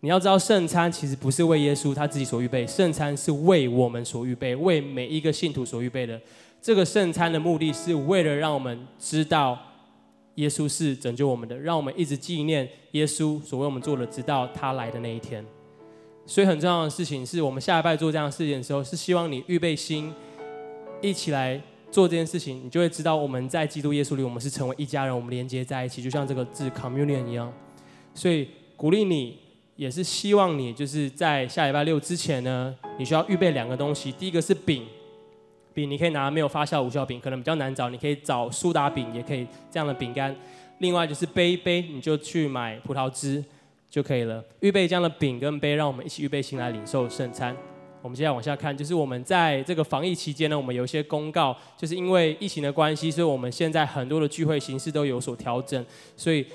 [0.01, 6.19] 你要知道，圣餐其实不是为耶稣他自己所预备，圣餐是为我们所预备，为每一个信徒所预备的。
[6.63, 9.59] 这个圣餐的目的是为了让我们知道
[10.35, 15.45] 耶稣是拯救我们的，让我们一直纪念耶稣所为我们做的，直到他来的那一天。
[16.25, 20.13] 所以很重要的事情是我们下礼拜做这样的事情的时候，是希望你预备心，
[21.01, 21.61] 一起来
[21.91, 27.51] 做这件事情，你就会知道我们在基督耶稣里，我们是成为一家人，我们连接在一起，就像这个字 communion 一样。
[28.15, 28.47] 所以
[28.77, 29.43] 鼓励你。
[29.75, 34.11] 也是希望你就是在下礼拜六之前呢，你需要预备两个东西。
[34.11, 34.85] 第一个是饼，
[35.73, 40.35] 饼你可以拿没有发酵无效饼，可能比较难找，你可以找苏打饼，也可以这样的饼干。
[40.79, 43.43] 另外就是杯杯，你就去买葡萄汁
[43.89, 44.43] 就可以了。
[44.59, 47.55] 预备这样的饼跟杯，让我们一起预备心来领受圣餐。
[48.01, 56.45] 我们接下来往下看，就是我们在这个防疫期间呢，我们有一些公告，就是因为疫情的关系，所以我们现在很多的聚会形式都有所调整，所以。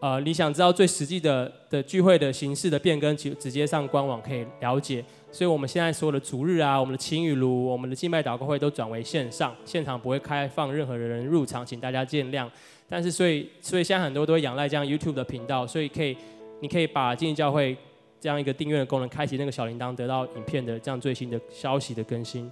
[0.00, 5.04] 呃，你想知道最实际的的聚会的形式的变更，就直接上官网可以了解。
[5.30, 12.48] 所以我们现在所有的主日啊，我们的晴雨炉，我们的敬拜祷告会都转为线上，现场不会开放任何人入场，请大家见谅。
[12.88, 16.16] 但是所以所以现在很多都会仰赖这样 YouTube 的频道，所以可以
[16.60, 17.76] 你可以把经济教会
[18.18, 22.50] 这样一个订阅的功能开启那个小铃铛，得到影片的这样最新的消息的更新。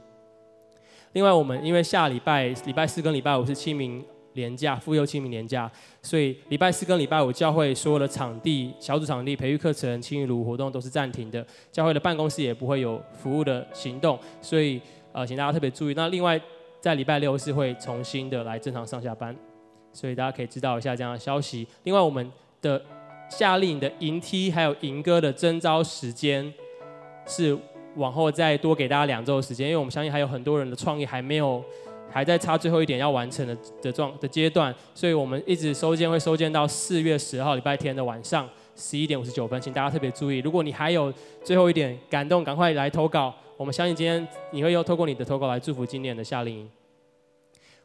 [1.15, 4.05] 另外，我们因为下礼拜礼拜四跟礼拜五是清明。
[4.37, 5.69] 连假，妇幼清明年假，
[6.01, 14.81] 所以礼拜四跟礼拜五教会所有的场地、小组场地、培育课程、青云炉活动都是暂停的，教会的办公室也不会有服务的行动，所以
[15.13, 15.95] 呃，请大家特别注意。
[15.95, 16.41] 那另外
[16.81, 19.35] 在礼拜六是会重新的来正常上下班，
[19.93, 21.67] 所以大家可以知道一下这样的消息。
[21.83, 22.31] 另外，我们
[22.61, 22.81] 的
[23.29, 26.53] 夏令营的营梯还有营歌的征招时间
[27.27, 27.57] 是
[27.97, 31.65] 往后再多给大家两周的时间，因为我们相信还有很多人的创意还没有。
[32.17, 40.39] 还在差最后一点要完成的的状的阶段，所以我们一直收件会收件到四月十号礼拜天的晚上十一点五十九分，请大家特别注意。
[40.39, 41.13] 如果你还有
[41.45, 43.35] 最后一点感动，赶快来投稿。
[43.59, 46.71] 我们相信今天你会又透过你的投稿来祝福今年的夏令营。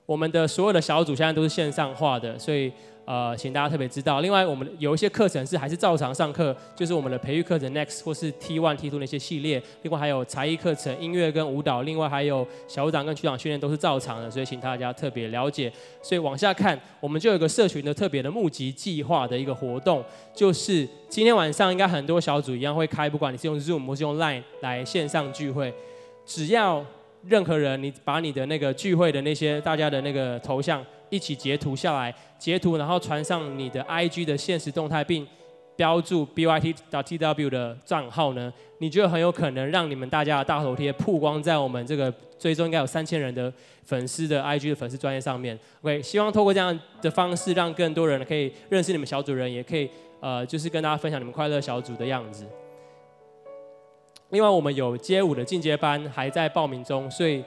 [0.05, 2.71] 我们的所有的小组现在都是线上化的，所以。
[3.03, 4.21] 呃，请大家特别知道。
[4.21, 9.61] 另外，我们有一些课程是还是照常上课，就是我们的培育课程 Next 或是 T1、T2 那些系列。
[9.81, 11.81] 另外还有才艺课程、音乐跟舞蹈。
[11.81, 15.71] 另外还有小组长跟区长训练都是照常的，所以请大家特别了解。
[16.01, 25.73] 所以往下看，我们就有一个社群的特别的募集计划的一个活动，就是今天晚上应该很多小组一样会开，不管你是用 Zoom 或是用 Line 来线上聚会，
[26.25, 26.85] 只要
[27.27, 30.85] 任何人你把你的那个聚会的那些大家的那个头像。
[31.11, 35.27] 一起截图下来，截图然后传上你的 IG 的现实动态，并
[35.75, 43.51] 标注 byt.tw 的账号呢，你就很有可能让你们大家的大头贴曝光在我们这个最终应该有三千人的
[43.83, 45.57] 粉丝的 IG 的粉丝专业上面。
[45.81, 49.89] OK，希望透过这样的方式，让更多人可以认识你们小组人，也可以
[50.21, 52.45] 呃，就是跟大家分享你们快乐小组的样子。
[54.29, 57.43] 另外，我们有街舞的进阶班还在报名中，所以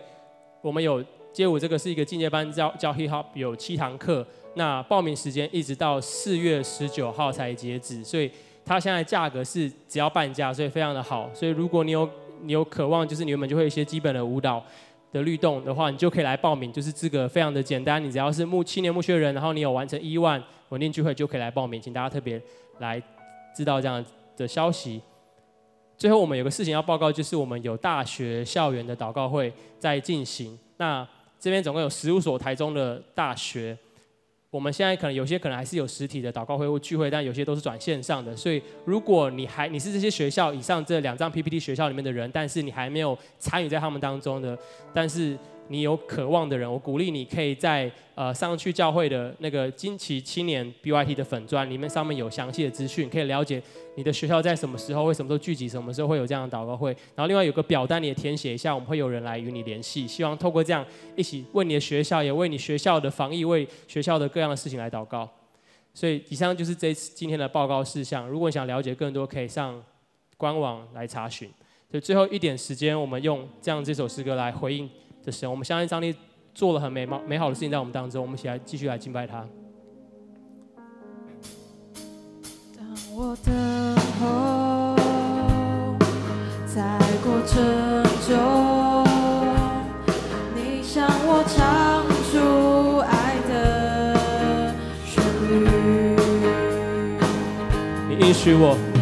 [0.61, 1.03] 我们有。
[1.35, 4.25] 街舞这个是一个进阶班教，教 hip hop 有七堂课，
[4.55, 8.31] 那报名时间一直到四月十九号才截止，所以
[8.65, 11.29] 它现在价格是只要半价，所以非常的好。
[11.35, 12.09] 所以如果你有
[12.43, 14.65] 你有渴望，就是你们就会一些基本的舞蹈
[15.11, 22.41] 的律动的话，你就可以来报名，就是资格非常的简单，你只要是木七年木学人，然后你有完成一万稳定聚会就可以来报名，请大家特别
[22.79, 23.03] 来
[23.57, 24.05] 知道这样
[24.37, 25.03] 的消息。
[25.99, 31.05] 最后我们有个事情要报告，就是我们有大学校园的祷告会在进行，那。
[31.45, 33.77] 这边总共有十五所台中的大学，
[34.49, 38.35] 我们现在可能有些可能还是有实体的祷告会或聚会，但有些都是转线上的。
[38.35, 44.59] 所以，如果你还你是这些学校以上这两张 PPT 学校里面的人，但是你还没有参与在他们当中的，
[44.95, 45.39] 但是。
[45.69, 53.63] 你有渴望的人，我鼓励你可以在呃上去教会的那个惊奇青年 BYT 的粉砖里面，上面有详细的资讯，可以了解
[53.97, 56.91] 你的学校在什么时候会什么时候聚集，什么时候会有这样的祷告会。
[57.15, 60.07] 然后另外有个表单你也填写一下，我们会有人来与你联系。
[60.07, 60.85] 希望透过这样
[61.17, 65.27] 一起为你的学校，也为你学校的防疫，为学校的各样的事情来祷告。
[65.95, 68.29] 所以以上就是这次今天的报告事项。
[68.29, 69.83] 如果你想了解更多，可以上
[70.37, 71.49] 官网来查询。
[71.91, 74.91] 所以最后一点时间，我们用这样这首诗歌来回应。
[75.25, 76.15] 的神，我们相信上帝
[76.55, 79.45] 做了很美貌美好的事情在我们当中，我们一起来继续来敬拜他。
[82.77, 83.55] 当我等
[84.21, 84.95] 候
[86.67, 89.05] 在过程中，
[90.55, 93.53] 你向我唱出爱的
[95.05, 95.57] 旋律，
[98.09, 98.94] 你应许我。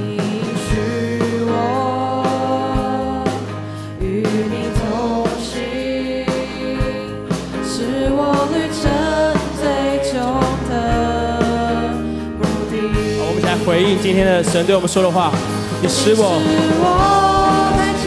[14.14, 15.32] 今天的神对我们说的话。
[15.80, 16.36] 你使我
[16.84, 18.04] 我在其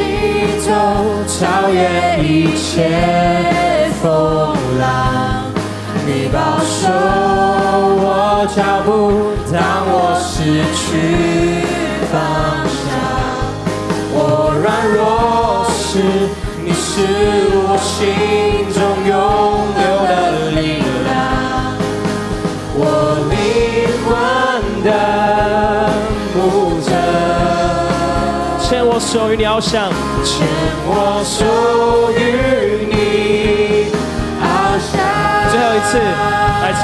[0.62, 0.70] 中
[1.26, 5.50] 超越一切风浪，
[6.06, 6.94] 你保守
[7.98, 9.58] 我脚步，当
[9.90, 10.86] 我失去
[12.14, 12.14] 方
[12.70, 12.86] 向，
[14.14, 16.30] 我软弱时，
[16.64, 17.02] 你是
[17.58, 18.78] 我心中
[19.10, 19.12] 永
[19.82, 20.14] 留的
[20.52, 20.85] 力
[29.16, 29.90] 属于你翱翔，
[30.26, 30.46] 全
[30.84, 31.46] 我属
[32.20, 33.88] 于你
[34.44, 34.44] 翱
[34.92, 34.92] 翔。
[35.50, 35.96] 最后一次
[36.62, 36.84] 来唱，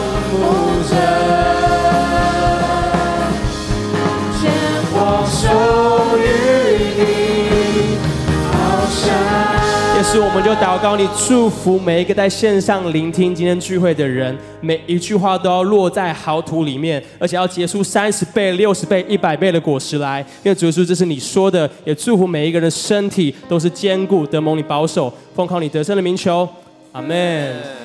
[10.11, 10.19] 是。
[10.19, 20.19] 我们就祷告你祝福每一个在线上聆听今天聚会的人，每一句话都要落在好土里面，而且要结出三十倍、六十倍、一百倍的果实来。
[20.43, 26.47] 因为主耶稣，这是你说的，也祝福每一个人的身体都是坚固，得蒙你保守，奉靠你得胜的名求，
[26.91, 27.80] 阿门。